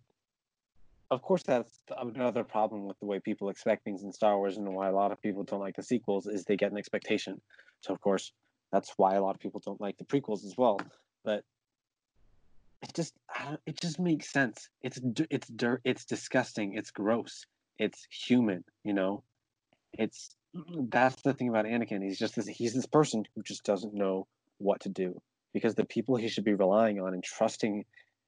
[1.14, 4.74] of course that's another problem with the way people expect things in Star Wars and
[4.74, 7.42] why a lot of people don't like the sequels is they get an expectation.
[7.82, 8.32] So of course
[8.72, 10.80] that's why a lot of people don't like the prequels as well.
[11.24, 11.44] But
[12.82, 13.14] it just
[13.66, 14.70] it just makes sense.
[14.82, 15.00] it's
[15.30, 15.82] it's dirt.
[15.86, 16.74] It's disgusting.
[16.74, 17.46] It's gross.
[17.80, 18.64] It's human.
[18.84, 19.24] You know,
[19.94, 22.04] it's mm, that's the thing about Anakin.
[22.04, 22.48] He's just this.
[22.48, 25.22] He's this person who just doesn't know what to do
[25.54, 27.86] because the people he should be relying on and trusting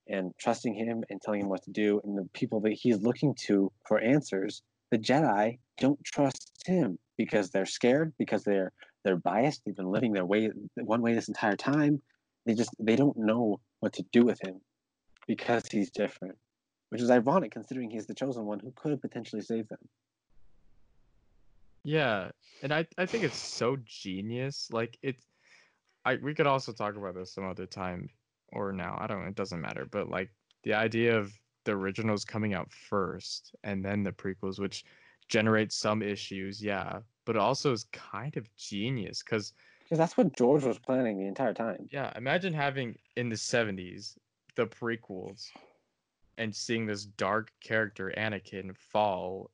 [0.08, 3.34] and trusting him and telling him what to do and the people that he's looking
[3.36, 8.72] to for answers the jedi don't trust him because they're scared because they're
[9.04, 12.02] they're biased they've been living their way one way this entire time
[12.46, 14.62] they just they don't know what to do with him
[15.28, 16.38] because he's different
[16.90, 19.80] which is ironic considering he's the chosen one who could potentially saved them
[21.86, 22.32] Yeah,
[22.64, 24.70] and I I think it's so genius.
[24.72, 25.24] Like it's,
[26.04, 28.10] I we could also talk about this some other time
[28.50, 28.98] or now.
[29.00, 29.28] I don't.
[29.28, 29.88] It doesn't matter.
[29.90, 30.30] But like
[30.64, 31.34] the idea of
[31.66, 34.86] the originals coming out first and then the prequels, which
[35.30, 40.64] generate some issues, yeah, but also is kind of genius because because that's what george
[40.64, 44.18] was planning the entire time yeah, imagine having in the seventies
[44.56, 45.46] the prequels
[46.40, 49.52] and seeing this dark character Anakin fall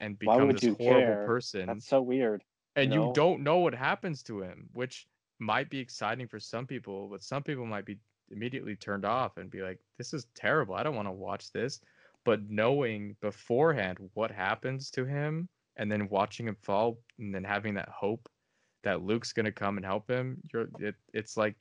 [0.00, 1.26] and become this horrible care?
[1.26, 2.42] person that's so weird
[2.76, 5.06] and you don't know what happens to him, which
[5.38, 7.98] might be exciting for some people, but some people might be
[8.30, 10.74] immediately turned off and be like, "This is terrible.
[10.74, 11.80] I don't want to watch this."
[12.24, 17.74] But knowing beforehand what happens to him, and then watching him fall, and then having
[17.74, 18.28] that hope
[18.82, 21.56] that Luke's gonna come and help him, you're it, it's like,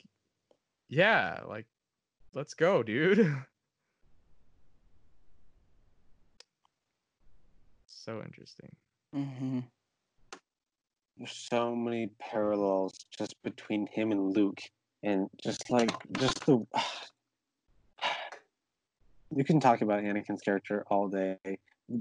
[0.89, 1.66] yeah, like,
[2.34, 3.20] let's go, dude.
[7.88, 8.76] so interesting.
[9.14, 9.59] hmm
[11.18, 14.59] there's so many parallels just between him and Luke,
[15.04, 16.66] and just like just the.
[19.36, 21.39] You can talk about Anakin's character all day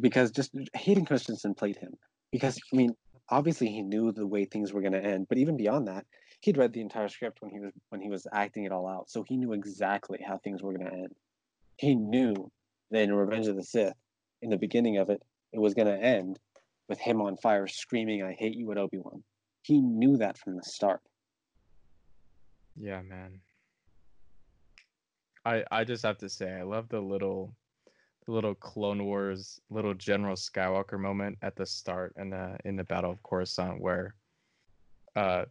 [0.03, 1.95] because just Hayden Christensen played him
[2.31, 2.95] because I mean
[3.31, 6.05] obviously he knew the way things were going to end, but even beyond that,
[6.41, 9.09] he'd read the entire script when he was when he was acting it all out,
[9.09, 11.15] so he knew exactly how things were going to end.
[11.79, 12.51] He knew
[12.91, 13.95] that in Revenge of the Sith,
[14.43, 15.23] in the beginning of it,
[15.53, 16.39] it was going to end
[16.89, 19.23] with him on fire screaming, I hate you at Obi Wan.
[19.63, 21.01] He knew that from the start.
[22.77, 23.41] Yeah, man.
[25.45, 27.55] I I just have to say I love the little
[28.27, 32.33] the little Clone Wars, little General Skywalker moment at the start and
[32.65, 34.15] in the Battle of Coruscant where
[35.17, 35.45] uh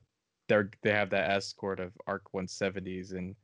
[0.47, 3.35] they're they have that escort of Arc 170s and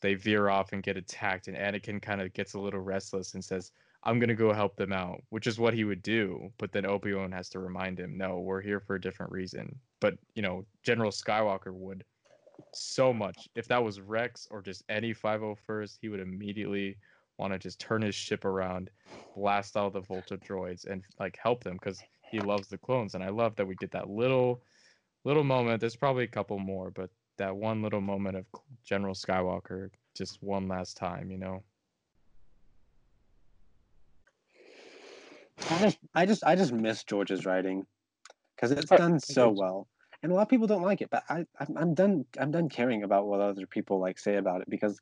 [0.00, 3.44] they veer off and get attacked and Anakin kind of gets a little restless and
[3.44, 3.72] says
[4.04, 6.52] I'm gonna go help them out, which is what he would do.
[6.58, 9.78] But then Obi Wan has to remind him, no, we're here for a different reason.
[10.00, 12.04] But you know, General Skywalker would
[12.72, 13.48] so much.
[13.54, 16.96] If that was Rex or just any 501st, he would immediately
[17.38, 18.90] want to just turn his ship around,
[19.36, 22.00] blast all the Vulture droids, and like help them because
[22.30, 23.14] he loves the clones.
[23.14, 24.62] And I love that we get that little,
[25.24, 25.80] little moment.
[25.80, 28.46] There's probably a couple more, but that one little moment of
[28.84, 31.62] General Skywalker, just one last time, you know.
[35.70, 37.86] I just, I just, I just miss George's writing
[38.54, 39.88] because it's done so well,
[40.24, 41.10] and a lot of people don't like it.
[41.10, 42.24] But I, I'm, I'm done.
[42.40, 44.98] I'm done caring about what other people like say about it because,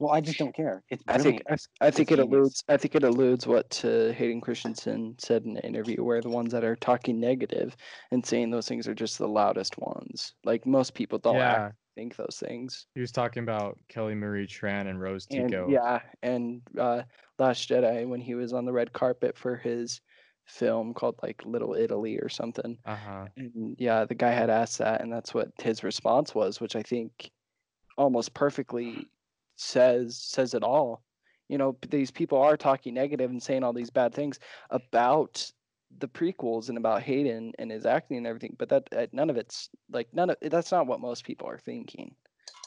[0.00, 0.82] well, I just don't care.
[0.90, 1.42] It's I think.
[1.48, 2.26] I, I think it genius.
[2.34, 6.30] alludes I think it alludes what uh, Hayden Christensen said in an interview where the
[6.30, 7.76] ones that are talking negative
[8.10, 10.34] and saying those things are just the loudest ones.
[10.44, 12.86] Like most people don't yeah, think those things.
[12.94, 15.68] he was talking about Kelly Marie Tran and Rose And Tico.
[15.70, 17.02] yeah, and uh,
[17.38, 20.00] Last Jedi when he was on the red carpet for his
[20.46, 22.78] film called like Little Italy or something.
[22.84, 23.26] Uh huh.
[23.36, 26.82] And yeah, the guy had asked that, and that's what his response was, which I
[26.82, 27.30] think
[27.98, 29.06] almost perfectly
[29.56, 31.02] says says it all.
[31.48, 34.38] You know, these people are talking negative and saying all these bad things
[34.70, 35.50] about
[35.98, 39.36] the prequels and about Hayden and his acting and everything, but that uh, none of
[39.36, 42.14] it's like none of that's not what most people are thinking.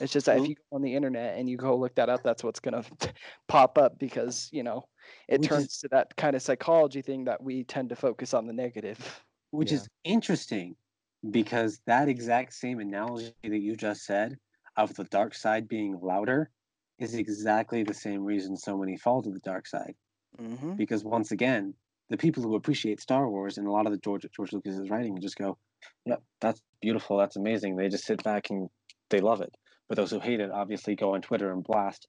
[0.02, 2.24] It's just that if you go on the internet and you go look that up,
[2.24, 2.84] that's what's gonna
[3.48, 4.88] pop up because you know
[5.28, 8.34] it Which is- turns to that kind of psychology thing that we tend to focus
[8.34, 9.24] on the negative.
[9.52, 9.78] which Yeah.
[9.78, 10.76] is interesting
[11.32, 14.38] because that exact same analogy that you just said
[14.78, 16.50] of the dark side being louder
[17.00, 19.96] is exactly the same reason so many fall to the dark side.
[20.40, 20.74] Mm-hmm.
[20.76, 21.74] Because once again,
[22.10, 25.20] the people who appreciate Star Wars and a lot of the George George Lucas's writing
[25.20, 25.58] just go,
[26.06, 28.70] "Yep, that's beautiful, that's amazing." They just sit back and
[29.10, 29.54] they love it.
[29.88, 32.08] But those who hate it obviously go on Twitter and blast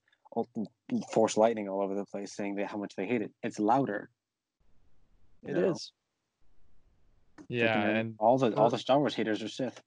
[1.12, 3.32] force lightning all over the place, saying that how much they hate it.
[3.42, 4.08] It's louder.
[5.44, 5.70] you It know?
[5.70, 5.92] is.
[7.48, 9.80] Yeah, Freaking and all the all the Star Wars haters are Sith.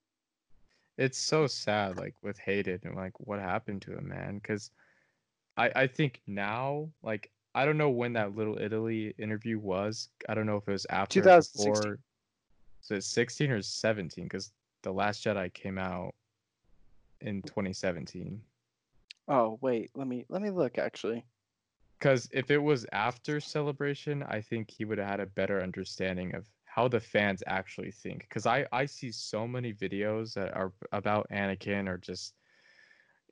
[0.98, 4.72] it's so sad like with Hayden and like what happened to him man because
[5.58, 10.34] I I think now like I don't know when that little Italy interview was I
[10.34, 11.72] don't know if it was after or 2016.
[11.72, 12.00] before
[12.82, 16.14] so it's 16 or 17 because the Last Jedi came out
[17.22, 18.42] in 2017
[19.28, 21.26] Oh wait, let me let me look actually.
[22.00, 26.36] because if it was after celebration I think he would have had a better understanding
[26.36, 30.74] of how the fans actually think because I I see so many videos that are
[30.92, 32.34] about Anakin or just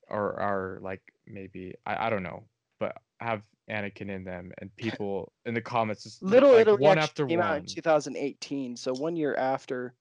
[0.07, 2.43] or are like maybe I, I don't know
[2.79, 6.97] but have Anakin in them and people in the comments just Little like, Italy one
[6.97, 9.93] after came out in 2018, so one year after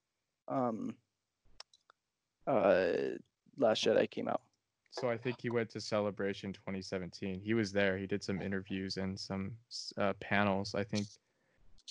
[0.49, 0.95] um
[2.47, 2.93] uh
[3.59, 4.43] Last Jedi came out.
[4.91, 7.97] So I think he went to celebration 2017 he was there.
[7.97, 9.53] He did some interviews and some
[9.99, 11.07] uh, panels I think.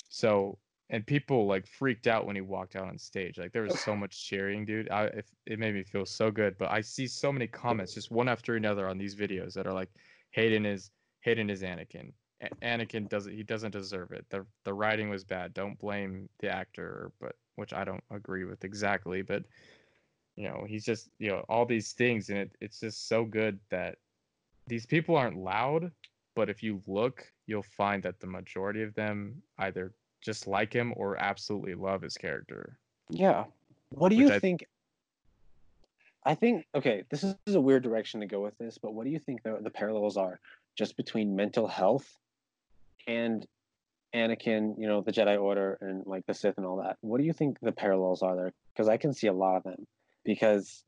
[0.10, 0.58] So
[0.90, 3.38] and people like freaked out when he walked out on stage.
[3.38, 4.90] Like there was so much cheering dude.
[4.90, 8.12] I, if, it made me feel so good but i see so many comments just
[8.12, 9.90] one after another on these videos that are like
[10.32, 10.92] hayden is
[11.22, 12.12] hayden is anakin.
[12.42, 14.26] A- anakin doesn't he doesn't deserve it.
[14.30, 15.54] The the writing was bad.
[15.54, 19.44] Don't blame the actor but which i don't agree with exactly but
[20.40, 23.60] you know he's just you know all these things and it, it's just so good
[23.70, 23.98] that
[24.68, 25.92] these people aren't loud
[26.36, 30.94] but if you look you'll find that the majority of them either just like him
[30.96, 32.78] or absolutely love his character
[33.10, 33.46] Yeah.
[33.90, 34.66] What do you I- think?
[36.26, 39.10] I think okay, this is a weird direction to go with this, but what do
[39.10, 40.40] you think the, the parallels are
[40.78, 42.08] just between mental health
[43.08, 43.46] and
[44.14, 46.98] Anakin, you know, the Jedi Order and like the Sith and all that?
[47.02, 48.52] What do you think the parallels are there?
[48.74, 49.88] Because I can see a lot of them.
[50.34, 50.84] Because,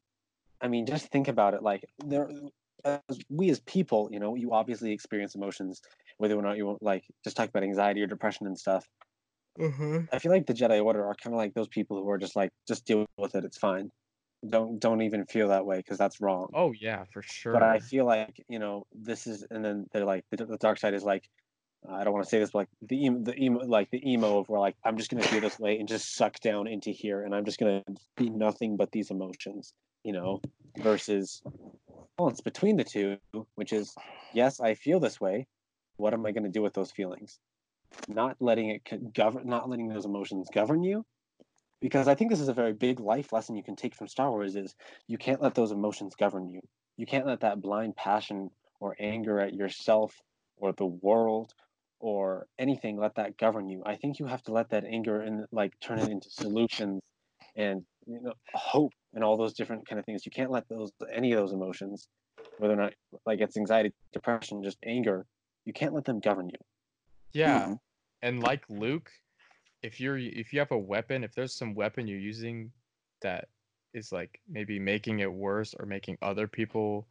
[0.61, 1.63] I mean, just think about it.
[1.63, 2.29] Like there,
[2.85, 5.81] as we as people, you know, you obviously experience emotions,
[6.17, 8.85] whether or not you like just talk about anxiety or depression and stuff.
[9.59, 10.13] Mm-hmm.
[10.13, 12.35] I feel like the Jedi Order are kind of like those people who are just
[12.35, 13.43] like, just deal with it.
[13.43, 13.89] It's fine.
[14.47, 16.47] Don't don't even feel that way because that's wrong.
[16.55, 20.05] oh yeah for sure But I feel like you know this is, and then they're
[20.13, 21.23] like the, the dark side is like,
[21.89, 24.39] I don't want to say this, but like the emo, the emo, like the emo
[24.39, 27.23] of where like I'm just gonna feel this way and just suck down into here,
[27.23, 27.83] and I'm just gonna
[28.15, 29.73] be nothing but these emotions,
[30.03, 30.41] you know,
[30.77, 31.41] versus
[32.19, 33.17] it's between the two,
[33.55, 33.95] which is
[34.33, 35.47] yes, I feel this way.
[35.97, 37.39] What am I gonna do with those feelings?
[38.07, 41.03] Not letting it govern, not letting those emotions govern you,
[41.81, 44.29] because I think this is a very big life lesson you can take from Star
[44.29, 44.75] Wars is
[45.07, 46.61] you can't let those emotions govern you.
[46.95, 50.21] You can't let that blind passion or anger at yourself
[50.57, 51.53] or the world
[52.01, 53.83] or anything let that govern you.
[53.85, 57.01] I think you have to let that anger and like turn it into solutions
[57.55, 60.25] and you know hope and all those different kind of things.
[60.25, 62.07] You can't let those any of those emotions,
[62.57, 62.93] whether or not
[63.25, 65.25] like it's anxiety, depression, just anger,
[65.65, 66.57] you can't let them govern you.
[67.33, 67.67] Yeah.
[67.67, 67.79] Mhm.
[68.23, 69.11] And like Luke,
[69.83, 72.71] if you're if you have a weapon, if there's some weapon you're using
[73.21, 73.47] that
[73.93, 77.07] is like maybe making it worse or making other people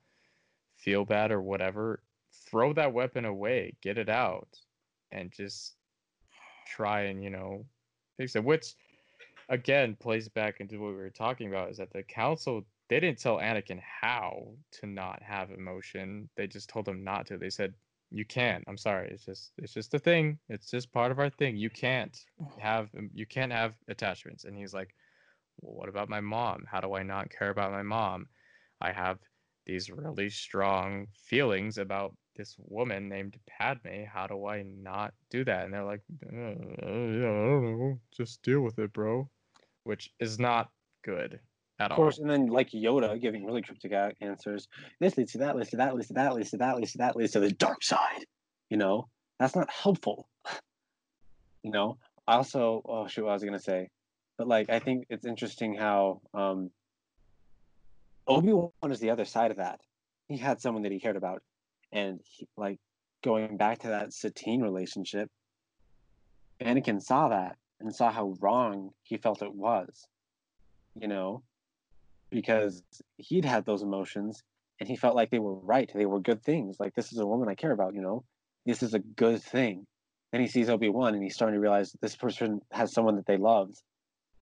[0.76, 2.02] feel bad or whatever,
[2.50, 4.48] throw that weapon away, get it out,
[5.12, 5.74] and just
[6.66, 7.64] try and, you know,
[8.16, 8.44] fix it.
[8.44, 8.74] Which
[9.48, 13.18] again plays back into what we were talking about is that the council they didn't
[13.20, 16.28] tell Anakin how to not have emotion.
[16.36, 17.38] They just told him not to.
[17.38, 17.72] They said
[18.10, 18.64] you can't.
[18.66, 19.08] I'm sorry.
[19.12, 20.38] It's just it's just a thing.
[20.48, 21.56] It's just part of our thing.
[21.56, 22.18] You can't
[22.58, 24.44] have you can't have attachments.
[24.44, 24.94] And he's like,
[25.60, 26.64] well, what about my mom?
[26.68, 28.26] How do I not care about my mom?
[28.80, 29.18] I have
[29.66, 34.04] these really strong feelings about this woman named Padme.
[34.04, 35.64] How do I not do that?
[35.64, 38.00] And they're like, uh, yeah, I don't know.
[38.16, 39.28] Just deal with it, bro.
[39.84, 40.70] Which is not
[41.02, 41.40] good
[41.78, 41.96] at all.
[41.96, 42.24] Of course, all.
[42.24, 44.68] and then like Yoda giving really cryptic answers.
[45.00, 46.98] This leads to that, leads to that, leads to that, leads to that, leads to
[46.98, 48.24] that, leads to the dark side.
[48.68, 49.08] You know,
[49.38, 50.28] that's not helpful.
[51.62, 53.88] you know, also oh shoot, what I was gonna say,
[54.38, 56.70] but like I think it's interesting how um
[58.26, 59.80] Obi Wan is the other side of that.
[60.28, 61.42] He had someone that he cared about,
[61.92, 62.78] and he, like
[63.22, 65.28] going back to that Satine relationship,
[66.60, 70.06] Anakin saw that and saw how wrong he felt it was.
[70.94, 71.42] You know,
[72.30, 72.82] because
[73.16, 74.42] he'd had those emotions
[74.80, 75.90] and he felt like they were right.
[75.94, 76.78] They were good things.
[76.80, 77.94] Like this is a woman I care about.
[77.94, 78.24] You know,
[78.66, 79.86] this is a good thing.
[80.32, 83.26] Then he sees Obi Wan and he's starting to realize this person has someone that
[83.26, 83.80] they loved.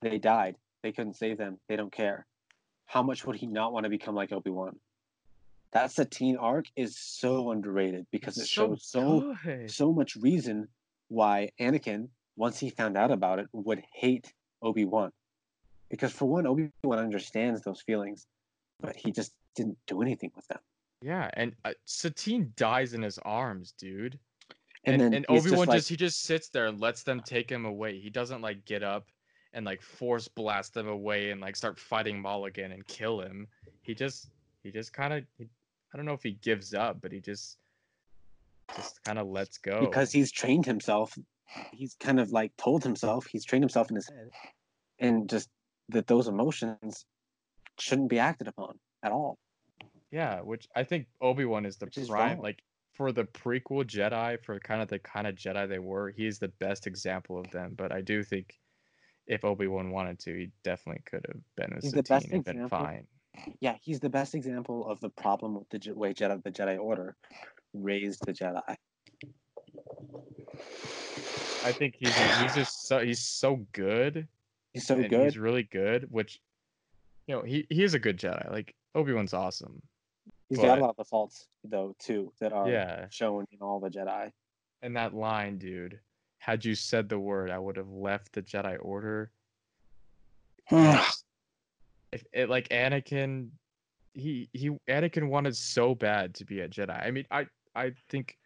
[0.03, 0.57] They died.
[0.82, 1.59] They couldn't save them.
[1.68, 2.26] They don't care.
[2.86, 4.78] How much would he not want to become like Obi Wan?
[5.72, 9.70] That Satine arc is so underrated because it shows so good.
[9.70, 10.68] so much reason
[11.08, 15.10] why Anakin, once he found out about it, would hate Obi Wan.
[15.90, 18.26] Because for one, Obi Wan understands those feelings,
[18.80, 20.58] but he just didn't do anything with them.
[21.02, 24.18] Yeah, and uh, Satine dies in his arms, dude.
[24.84, 27.02] And And, then and Obi just Wan like- just he just sits there and lets
[27.02, 27.98] them take him away.
[28.00, 29.06] He doesn't like get up
[29.52, 33.46] and like force blast them away and like start fighting Maul again and kill him.
[33.82, 34.30] He just
[34.62, 35.24] he just kind of
[35.93, 37.59] I don't know if he gives up, but he just
[38.76, 39.80] just kind of lets go.
[39.80, 41.16] Because he's trained himself.
[41.72, 44.30] He's kind of like told himself, he's trained himself in his head,
[44.99, 45.49] and just
[45.89, 47.07] that those emotions
[47.78, 49.39] shouldn't be acted upon at all.
[50.11, 52.43] Yeah, which I think Obi Wan is the Which prime, wrong.
[52.43, 52.62] like
[52.93, 56.11] for the prequel Jedi, for kind of the kind of Jedi they were.
[56.11, 57.74] He is the best example of them.
[57.76, 58.59] But I do think
[59.26, 62.36] if Obi Wan wanted to, he definitely could have been a He's the best Satine
[62.36, 62.78] and been example.
[62.78, 63.07] fine.
[63.61, 67.16] Yeah, he's the best example of the problem with the way Jedi, the Jedi Order
[67.74, 68.76] raised the Jedi.
[71.64, 74.26] I think he's he's just so he's so good.
[74.72, 75.24] He's so good.
[75.24, 76.07] He's really good.
[76.11, 76.41] Which
[77.26, 78.51] you know he he is a good Jedi.
[78.51, 79.82] Like Obi Wan's awesome.
[80.49, 83.80] He's got a lot of the faults though too that are Yeah, shown in all
[83.80, 84.32] the Jedi.
[84.82, 85.99] and that line, dude.
[86.39, 89.30] Had you said the word, I would have left the Jedi Order.
[92.12, 93.48] if it like Anakin,
[94.14, 97.06] he he Anakin wanted so bad to be a Jedi.
[97.06, 98.36] I mean, I I think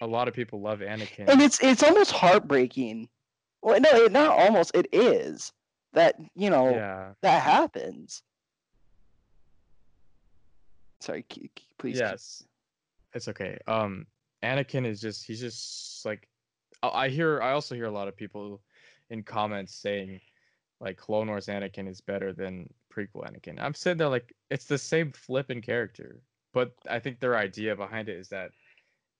[0.00, 1.28] a lot of people love Anakin.
[1.28, 3.08] and it's it's almost heartbreaking.
[3.62, 4.72] Well, no, it, not almost.
[4.74, 5.52] It is
[5.92, 8.22] that you know yeah, that happens.
[11.00, 11.24] Sorry,
[11.78, 11.98] please.
[11.98, 12.44] yes,
[13.14, 13.58] it's okay.
[13.66, 14.06] Um,
[14.42, 16.28] Anakin is just he's just like
[16.82, 17.40] I I hear.
[17.40, 18.60] I also hear a lot of people
[19.10, 20.20] in comments saying
[20.80, 22.68] like Clone Wars Anakin is better than
[22.98, 23.60] prequel Anakin.
[23.60, 26.20] I'm sitting there like it's the same flipping character,
[26.52, 28.50] but I think their idea behind it is that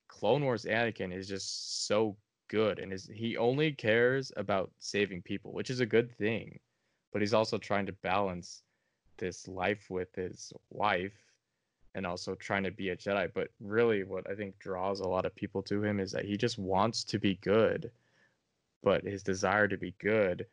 [0.08, 2.16] Clone Wars Anakin is just so
[2.48, 6.58] good and is he only cares about saving people, which is a good thing.
[7.12, 8.62] But he's also trying to balance
[9.18, 11.12] this life with his wife
[11.94, 13.30] and also trying to be a Jedi.
[13.32, 16.36] But really what I think draws a lot of people to him is that he
[16.36, 17.90] just wants to be good.
[18.82, 20.46] But his desire to be good,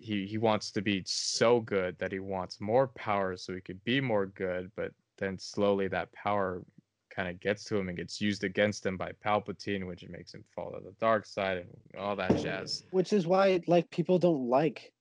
[0.00, 3.82] he he wants to be so good that he wants more power so he could
[3.84, 6.62] be more good, but then slowly that power
[7.10, 10.42] kind of gets to him and gets used against him by Palpatine, which makes him
[10.54, 12.84] fall to the dark side and all that jazz.
[12.92, 14.92] Which is why like people don't like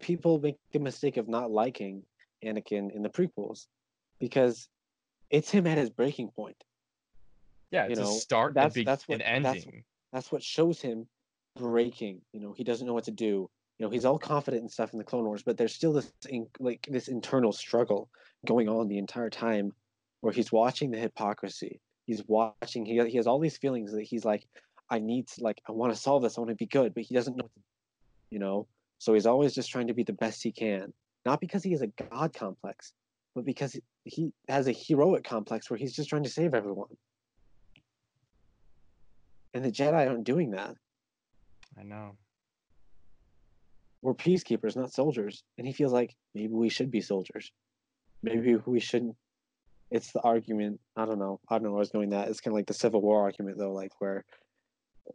[0.00, 2.02] people make the mistake of not liking
[2.44, 3.66] Anakin in the prequels
[4.18, 4.68] because
[5.30, 6.56] it's him at his breaking point.
[7.70, 9.84] Yeah, You know, a start that's- and, be- that's what- that's- ending.
[10.12, 11.06] That's what shows him
[11.56, 12.22] breaking.
[12.32, 13.50] You know, he doesn't know what to do.
[13.78, 16.10] You know, he's all confident and stuff in the Clone Wars, but there's still this
[16.28, 18.08] in, like this internal struggle
[18.46, 19.72] going on the entire time,
[20.20, 21.80] where he's watching the hypocrisy.
[22.06, 22.86] He's watching.
[22.86, 24.46] He he has all these feelings that he's like,
[24.88, 26.38] I need to like I want to solve this.
[26.38, 27.50] I want to be good, but he doesn't know,
[28.30, 28.66] you know.
[28.98, 30.92] So he's always just trying to be the best he can,
[31.26, 32.94] not because he has a god complex,
[33.34, 36.96] but because he has a heroic complex where he's just trying to save everyone.
[39.52, 40.76] And the Jedi aren't doing that.
[41.78, 42.12] I know.
[44.06, 45.42] We're peacekeepers, not soldiers.
[45.58, 47.50] And he feels like maybe we should be soldiers.
[48.22, 49.16] Maybe we shouldn't.
[49.90, 50.78] It's the argument.
[50.94, 51.40] I don't know.
[51.48, 52.10] I don't know where I was going.
[52.10, 54.24] That it's kind of like the Civil War argument, though, like where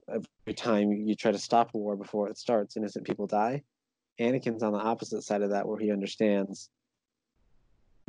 [0.10, 3.64] every time you try to stop a war before it starts, innocent people die.
[4.20, 6.70] Anakin's on the opposite side of that, where he understands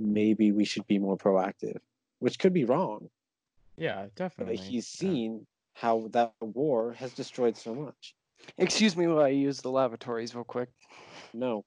[0.00, 1.78] maybe we should be more proactive,
[2.18, 3.08] which could be wrong.
[3.76, 4.56] Yeah, definitely.
[4.56, 5.10] But he's Yeah.
[5.10, 8.16] seen how that war has destroyed so much.
[8.58, 10.68] Excuse me while I use the lavatories real quick.
[11.32, 11.64] No,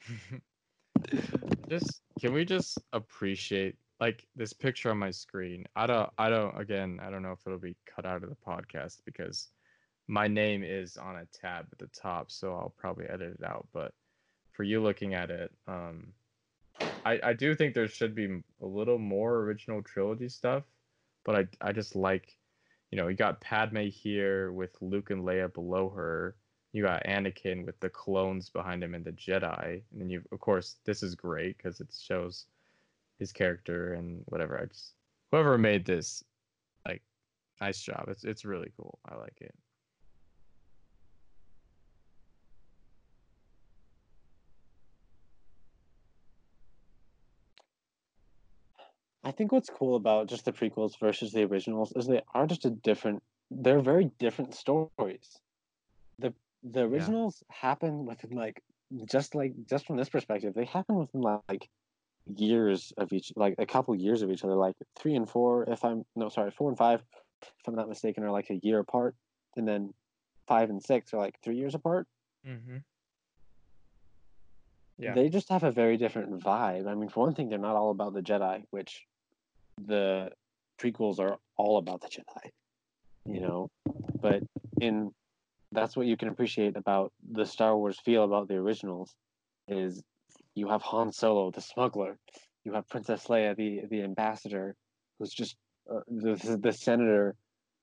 [1.68, 6.58] just can we just appreciate like this picture on my screen i don't i don't
[6.60, 9.48] again i don't know if it'll be cut out of the podcast because
[10.08, 13.66] my name is on a tab at the top so i'll probably edit it out
[13.72, 13.92] but
[14.52, 16.12] for you looking at it um
[17.04, 20.64] i i do think there should be a little more original trilogy stuff
[21.24, 22.36] but i i just like
[22.92, 26.36] you know you got padme here with luke and leia below her
[26.72, 30.40] you got Anakin with the clones behind him and the Jedi, and then you, of
[30.40, 32.46] course, this is great because it shows
[33.18, 34.58] his character and whatever.
[34.58, 34.94] I just
[35.30, 36.24] whoever made this,
[36.86, 37.02] like,
[37.60, 38.06] nice job.
[38.08, 38.98] It's it's really cool.
[39.06, 39.54] I like it.
[49.24, 52.64] I think what's cool about just the prequels versus the originals is they are just
[52.64, 53.22] a different.
[53.50, 55.38] They're very different stories.
[56.18, 58.62] the The originals happen within like
[59.10, 61.68] just like just from this perspective, they happen within like
[62.36, 64.54] years of each, like a couple years of each other.
[64.54, 67.02] Like three and four, if I'm no sorry, four and five,
[67.42, 69.14] if I'm not mistaken, are like a year apart,
[69.56, 69.94] and then
[70.48, 72.06] five and six are like three years apart.
[72.46, 72.78] Mm-hmm.
[74.98, 75.14] Yeah.
[75.14, 76.86] They just have a very different vibe.
[76.86, 79.04] I mean, for one thing, they're not all about the Jedi, which
[79.86, 80.30] the
[80.80, 82.50] prequels are all about the Jedi.
[83.24, 83.70] You know,
[84.20, 84.42] but
[84.80, 85.12] in
[85.70, 89.14] that's what you can appreciate about the Star Wars feel about the originals
[89.68, 90.02] is
[90.54, 92.18] you have Han Solo, the smuggler,
[92.64, 94.74] you have Princess Leia, the the ambassador,
[95.18, 95.56] who's just
[95.90, 97.36] uh, the the senator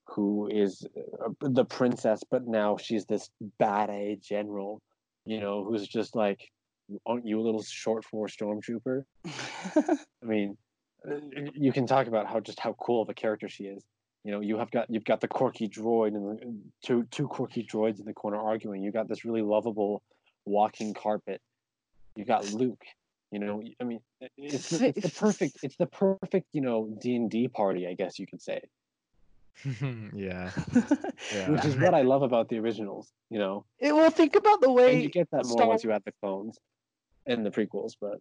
[0.04, 0.84] who is
[1.24, 4.80] uh, the princess, but now she's this bad A general,
[5.24, 6.40] you know, who's just like,
[7.06, 9.04] aren't you a little short for a stormtrooper?
[9.76, 10.56] I mean,
[11.54, 13.82] you can talk about how just how cool of a character she is.
[14.24, 17.64] You know, you have got you've got the quirky droid and the, two two quirky
[17.64, 18.82] droids in the corner arguing.
[18.82, 20.02] You got this really lovable
[20.44, 21.40] walking carpet.
[22.16, 22.84] You got Luke.
[23.32, 24.00] You know, I mean,
[24.36, 27.94] it's the, it's the perfect it's the perfect you know D and D party, I
[27.94, 28.60] guess you could say,
[29.64, 30.50] yeah.
[31.48, 33.12] which is what I love about the originals.
[33.30, 35.84] You know, It, well, think about the and way you get that more Star- once
[35.84, 36.58] you add the clones
[37.24, 37.92] and the prequels.
[38.00, 38.20] But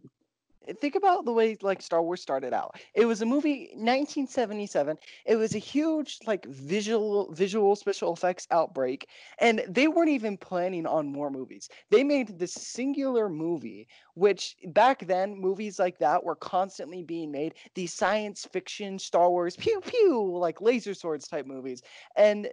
[0.68, 2.80] Eh, think about the way like Star Wars started out.
[2.94, 4.98] It was a movie 1977.
[5.26, 9.08] It was a huge like visual visual special effects outbreak
[9.40, 11.70] and they weren't even planning on more movies.
[11.90, 17.56] They made this singular movie which back then movies like that were constantly being made.
[17.76, 21.82] These science fiction Star Wars pew pew like laser swords type movies
[22.16, 22.50] and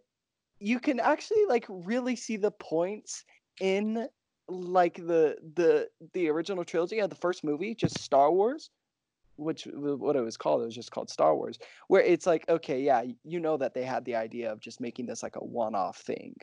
[0.58, 3.24] you can actually like really see the points
[3.60, 4.08] in
[4.48, 8.70] like the the the original trilogy of the first movie, just Star Wars,
[9.36, 12.80] which what it was called, it was just called Star Wars, where it's like, okay,
[12.80, 15.98] yeah, you know that they had the idea of just making this like a one-off
[15.98, 16.36] thing,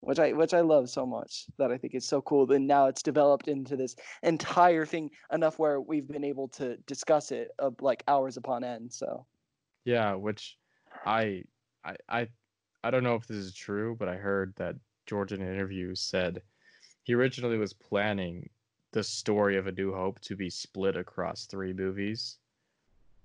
[0.00, 2.50] which I which I love so much that I think is so cool.
[2.52, 7.30] And now it's developed into this entire thing enough where we've been able to discuss
[7.32, 8.92] it of like hours upon end.
[8.92, 9.26] So
[9.84, 10.58] Yeah, which
[11.06, 11.44] I
[11.84, 12.28] I I
[12.84, 14.76] I don't know if this is true, but I heard that
[15.06, 16.42] George in an interview said
[17.08, 18.50] he originally was planning
[18.92, 22.36] the story of A New Hope to be split across three movies.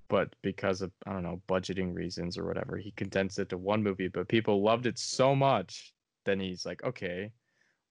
[0.08, 3.84] But because of I don't know, budgeting reasons or whatever, he condensed it to one
[3.84, 5.94] movie, but people loved it so much,
[6.24, 7.30] then he's like, okay,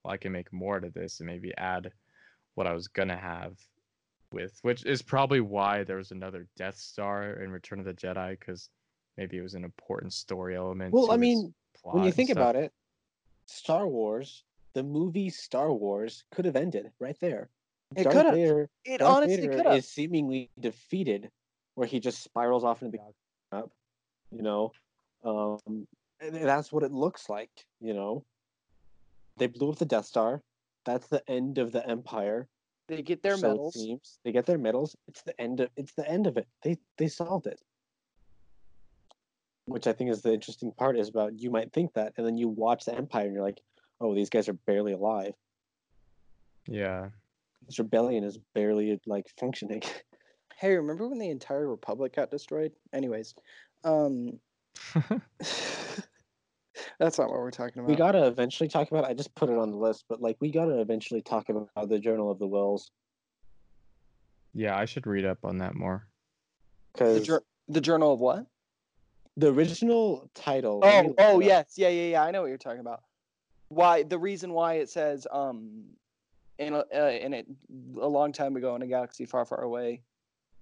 [0.03, 1.93] well I can make more to this and maybe add
[2.55, 3.59] what I was gonna have
[4.33, 8.39] with which is probably why there was another Death Star in Return of the Jedi
[8.39, 8.71] because
[9.19, 10.95] maybe it was an important story element.
[10.95, 11.53] well, to I mean,
[11.83, 12.73] when you think about it,
[13.45, 14.45] Star Wars,
[14.75, 17.51] the movie Star Wars, could have ended right there.
[17.97, 18.69] It could've.
[18.85, 19.77] It Darth honestly could have.
[19.77, 21.31] is seemingly defeated,
[21.75, 23.71] where he just spirals off into the up.
[24.31, 24.73] You know,
[25.25, 25.87] um,
[26.21, 27.51] and that's what it looks like.
[27.81, 28.25] You know,
[29.37, 30.43] they blew up the Death Star.
[30.85, 32.49] That's the end of the Empire.
[32.89, 33.75] They get their so medals.
[33.75, 34.19] seems.
[34.25, 34.97] They get their medals.
[35.09, 35.71] It's the end of.
[35.77, 36.49] It's the end of it.
[36.63, 37.61] They they solved it.
[39.67, 42.37] which I think is the interesting part is about you might think that, and then
[42.37, 43.61] you watch the Empire and you're like,
[44.03, 45.35] oh, these guys are barely alive.
[46.67, 47.11] Yeah.
[47.67, 49.83] This rebellion is barely like functioning.
[50.59, 52.71] Hey, remember when the entire Republic got destroyed?
[52.93, 53.35] Anyways,
[53.83, 54.39] um,
[54.95, 56.07] that's
[57.19, 57.89] not what we're talking about.
[57.89, 59.05] we gotta eventually talk about.
[59.05, 61.99] I just put it on the list, but like we gotta eventually talk about the
[61.99, 62.91] Journal of the Whills
[64.55, 66.07] yeah, I should read up on that more.
[66.97, 68.47] the, because the Journal of what?
[69.37, 70.81] the original title.
[70.83, 72.23] Oh, oh yes, yeah, yeah, yeah.
[72.23, 73.03] I know what you're talking about.
[73.73, 75.85] Why the reason why it says um,
[76.59, 77.47] in a uh, in it
[78.01, 80.03] a long time ago in a galaxy far, far away.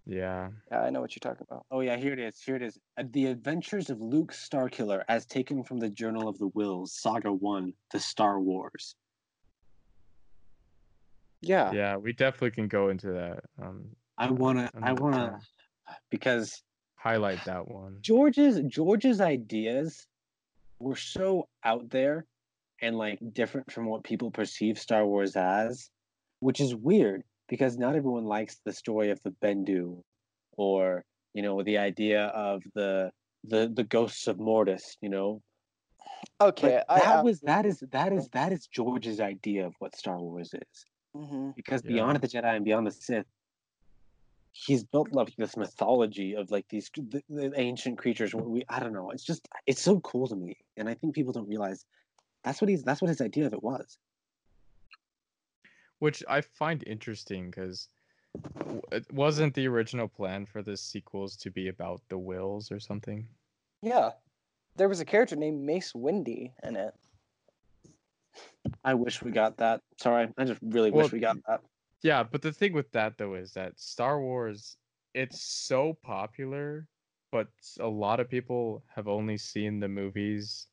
[0.06, 0.48] Yeah.
[0.70, 1.66] Yeah, I know what you're talking about.
[1.70, 2.40] Oh yeah, here it is.
[2.40, 2.78] Here it is.
[2.98, 7.32] Uh, The Adventures of Luke Starkiller, as taken from the Journal of the Whills, Saga
[7.32, 8.94] One: The Star Wars.
[11.42, 11.72] Yeah.
[11.72, 13.40] Yeah, we definitely can go into that.
[13.62, 13.86] Um,
[14.18, 15.40] I wanna, I wanna,
[16.10, 16.62] because
[16.94, 17.96] highlight that one.
[18.02, 20.06] George's George's ideas
[20.78, 22.26] were so out there
[22.82, 25.90] and like different from what people perceive Star Wars as,
[26.40, 30.02] which is weird because not everyone likes the story of the Bendu
[30.56, 31.04] or
[31.34, 33.10] you know the idea of the
[33.44, 35.42] the the ghosts of Mortis, you know.
[36.40, 36.82] Okay.
[36.88, 40.18] But that I, was that is that is that is George's idea of what Star
[40.18, 40.84] Wars is.
[41.14, 41.92] hmm Because Yeah.
[41.92, 43.26] beyond the Jedi and beyond the Sith,
[44.52, 48.34] he's built like this mythology of like these the, the ancient creatures.
[48.34, 49.10] We I don't know.
[49.10, 51.84] It's just it's so cool to me, and I think people don't realize
[52.42, 53.98] that's what he's that's what his idea of it was.
[55.98, 57.88] Which I find interesting because
[58.92, 63.26] it wasn't the original plan for the sequels to be about the Whills or something.
[63.82, 64.10] Yeah.
[64.76, 66.94] There was a character named Mace Windy in it.
[68.84, 69.82] I wish we got that.
[69.98, 71.60] Sorry, I just really Well, wish we got that.
[72.02, 74.76] Yeah, but the thing with that though is that Star Wars
[75.12, 76.86] it's so popular,
[77.32, 77.48] but
[77.80, 80.68] a lot of people have only seen the movies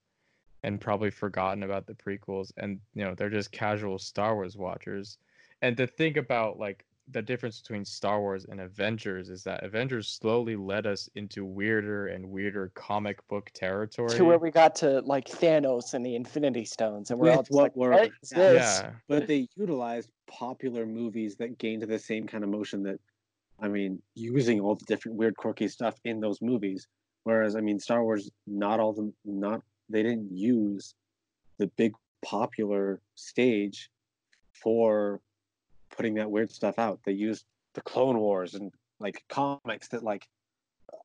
[0.63, 5.17] and probably forgotten about the prequels and you know, they're just casual Star Wars watchers.
[5.61, 10.09] And to think about like the difference between Star Wars and Avengers is that Avengers
[10.09, 14.09] slowly led us into weirder and weirder comic book territory.
[14.17, 17.45] To where we got to like Thanos and the Infinity Stones, and we're all With
[17.47, 18.37] just what like, were- what is yeah.
[18.37, 18.81] this?
[18.83, 18.91] yeah.
[19.07, 22.99] But they utilized popular movies that gained the same kind of motion that,
[23.61, 26.87] I mean, using all the different weird, quirky stuff in those movies.
[27.23, 30.93] Whereas, I mean, Star Wars, not all the not they didn't use
[31.57, 31.93] the big
[32.23, 33.89] popular stage
[34.53, 35.21] for
[35.95, 36.99] putting that weird stuff out.
[37.05, 40.27] They used the Clone Wars and like comics that like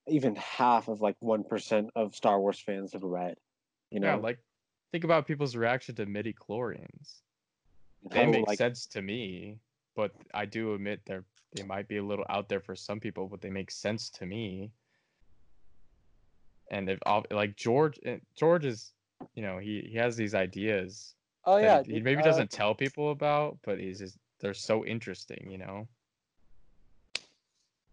[0.06, 3.36] even half of like one percent of Star Wars fans have read.
[3.90, 4.38] You know, Yeah, like
[4.90, 7.20] think about people's reaction to midichlorians.
[8.10, 9.58] They make like, sense to me,
[9.94, 13.28] but I do admit they're they might be a little out there for some people,
[13.28, 14.70] but they make sense to me.
[16.72, 18.94] And if ob- like George, eh, George is,
[19.36, 22.74] you know, he he has these ideas Oh yeah, he, he maybe uh, doesn't tell
[22.74, 25.86] people about, but he's just they're so interesting, you know.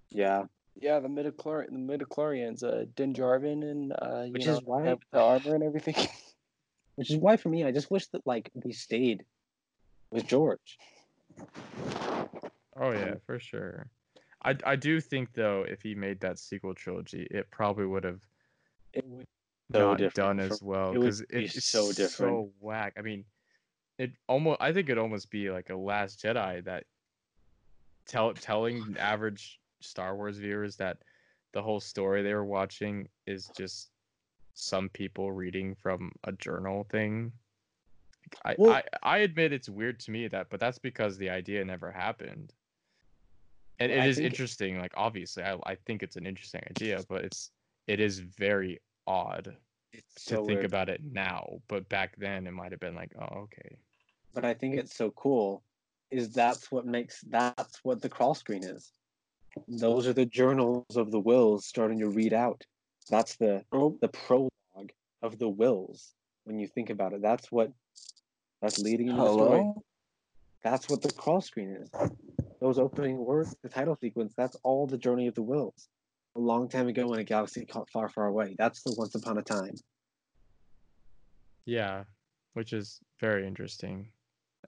[0.10, 0.46] yeah.
[0.82, 4.84] Yeah, the midichlorian, the midichlorians, uh, Din Djarin and uh, you Which know, is why-
[4.84, 5.96] the the armor and everything.
[6.96, 9.26] Which is why, for me, I just wish that like we stayed
[10.12, 10.78] with George.
[12.78, 13.88] Oh yeah, for sure.
[14.44, 18.22] I I do think though, if he made that sequel trilogy, it probably would have
[18.94, 19.28] It would
[19.70, 22.10] not different done from- as well it because be it's so different.
[22.10, 22.94] so whack.
[22.98, 23.26] I mean,
[23.98, 26.86] it almost I think it'd almost be like a Last Jedi that
[28.08, 30.98] tell telling average Star Wars viewers that
[31.54, 33.92] the whole story they were watching is just
[34.54, 37.32] some people reading from a journal thing.
[38.46, 41.64] I, Well- I I admit it's weird to me that, but that's because the idea
[41.64, 42.54] never happened.
[43.80, 44.78] And it I is interesting.
[44.80, 47.52] Like obviously, I I think it's an interesting idea, but it's
[47.90, 49.56] it is very odd
[49.92, 50.66] It's to so think weird.
[50.66, 51.60] about it now.
[51.68, 53.78] But back then, it might have been like, oh, okay.
[54.34, 55.64] But I think it's so cool.
[56.12, 58.92] Is that's what makes that's what the crawl screen is.
[59.68, 62.64] Those are the journals of the Whills starting to read out.
[63.10, 64.92] That's the Oh, the prologue
[65.24, 66.14] of the Whills.
[66.46, 67.72] When you think about it, that's what
[68.62, 69.72] that's leading into the story.
[70.64, 71.90] That's what the crawl screen is.
[72.60, 75.88] Those opening words, the title sequence, that's all the journey of the Whills.
[76.40, 78.56] A long time ago in a galaxy called far, far away.
[78.58, 79.76] That's the once upon a time.
[81.66, 82.06] Yeah,
[82.54, 84.08] which is very interesting.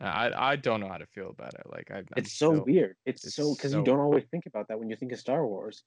[0.02, 1.62] I I don't know how to feel about it.
[1.72, 2.98] Like I, I'm It's so still- weird.
[3.06, 5.20] It's, it's so because so you don't always think about that when you think of
[5.20, 5.84] Star Wars.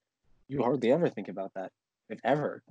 [0.49, 1.71] You hardly ever think about that,
[2.09, 2.63] if ever.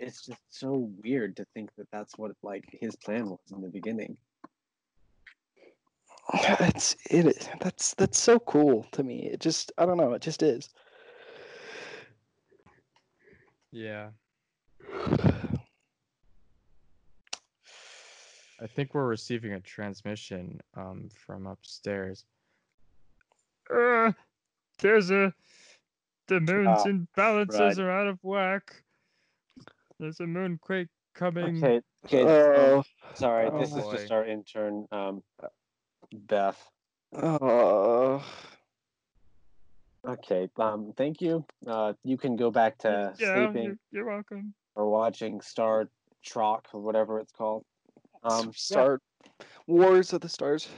[0.00, 3.68] It's just so weird to think that that's what like his plan was in the
[3.68, 4.16] beginning.
[6.60, 7.26] It's it.
[7.26, 9.26] is- That's that's so cool to me.
[9.32, 10.12] It just I don't know.
[10.12, 10.68] It just is.
[13.70, 14.10] Yeah.
[18.60, 22.24] I think we're receiving a transmission um from upstairs.
[23.72, 24.12] Uh,
[24.80, 25.32] there's a
[26.28, 27.78] the moon's Ah, imbalances right.
[27.78, 28.82] are out of whack.
[29.98, 31.62] There's a moonquake coming.
[31.64, 31.80] Okay.
[32.06, 32.24] Okay.
[32.24, 32.84] Oh, um,
[33.14, 35.22] sorry, oh this is just our intern, um,
[36.12, 36.58] Beth.
[37.14, 38.24] oh.
[40.06, 40.48] Okay.
[40.58, 40.92] Um.
[40.96, 41.44] Thank you.
[41.66, 41.94] Uh.
[42.04, 44.54] You can go back to yeah, sleeping you're, you're welcome.
[44.74, 45.88] or watching Star
[46.24, 47.64] Trek or whatever it's called.
[48.24, 48.46] Um.
[48.46, 49.00] yeah, Star
[49.66, 50.68] Wars of the Stars.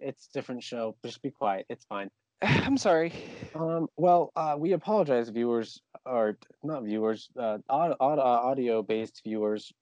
[0.00, 0.96] it's a different show.
[1.04, 1.66] Just be quiet.
[1.68, 2.10] It's fine.
[2.42, 3.12] I'm sorry.
[3.54, 3.88] Um.
[3.96, 9.72] Well, uh, we apologize, viewers, or not viewers, uh, audio-based viewers,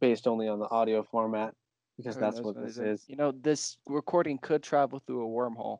[0.00, 1.54] based only on the audio format,
[1.96, 3.04] because that's what what this is.
[3.08, 5.78] You know, this recording could travel through a wormhole.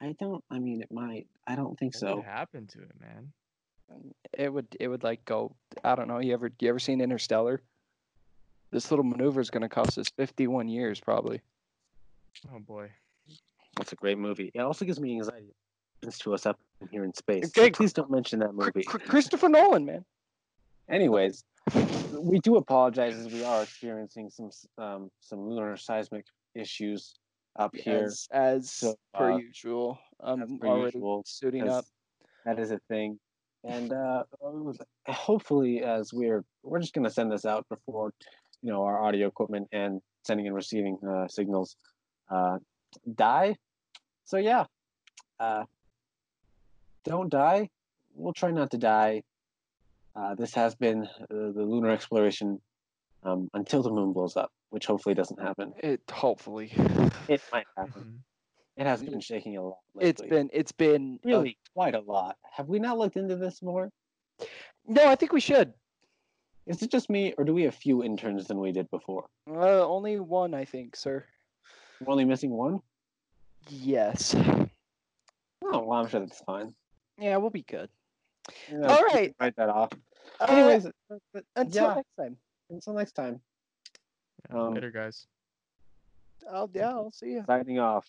[0.00, 0.44] I don't.
[0.50, 1.26] I mean, it might.
[1.46, 2.16] I don't think What so.
[2.16, 3.32] would happen to it, man?
[3.90, 7.00] Um, it would it would like go I don't know, you ever you ever seen
[7.00, 7.62] Interstellar?
[8.70, 11.40] This little maneuver is gonna cost us fifty one years probably.
[12.54, 12.90] Oh boy.
[13.76, 14.50] That's a great movie.
[14.54, 15.54] It also gives me anxiety.
[16.02, 16.58] It to us up
[16.90, 17.46] here in space.
[17.46, 18.82] Okay, So please don't mention that movie.
[18.82, 20.04] Christopher Nolan, man.
[20.90, 21.44] Anyways,
[22.12, 26.24] we do apologize as we are experiencing some um, some lunar seismic
[26.54, 27.14] issues
[27.58, 28.04] up here.
[28.04, 29.98] As as So, per uh, usual.
[30.20, 31.84] I'm per already usual, suiting up.
[32.46, 33.18] That is a thing.
[33.64, 34.24] And uh,
[35.08, 38.12] hopefully, as we're we're just gonna send this out before
[38.62, 41.76] you know our audio equipment and sending and receiving uh, signals
[42.30, 42.58] uh,
[43.14, 43.56] die.
[44.24, 44.64] So yeah,
[45.38, 45.64] uh,
[47.04, 47.68] don't die.
[48.14, 49.22] We'll try not to die.
[50.18, 52.60] Uh, this has been uh, the lunar exploration
[53.22, 55.72] um, until the moon blows up, which hopefully doesn't happen.
[55.78, 56.72] It hopefully.
[57.28, 58.02] It might happen.
[58.02, 58.18] Mhm.
[58.76, 59.78] It has been shaking a lot.
[60.00, 60.36] It's lately.
[60.36, 62.36] been it's been uh, really quite a lot.
[62.52, 63.90] Have we not looked into this more?
[64.86, 65.72] no, I think we should.
[66.66, 69.26] Is it just me, or do we have few interns than we did before?
[69.50, 71.24] Uh, only one, I think, sir.
[72.00, 72.80] We're only missing one.
[73.68, 74.34] Yes.
[74.34, 74.68] Oh,
[75.84, 76.74] well, I'm sure that's fine.
[77.18, 77.88] Yeah, we'll be good.
[78.72, 79.90] All we write that off.
[80.40, 82.36] Uh, Anyways, but- but until yeah, next time.
[82.70, 83.40] until next time.
[84.50, 85.26] Yeah, Um, Later, guys.
[86.50, 87.44] I'll yeah, I'll see you.
[87.46, 88.06] Signing off.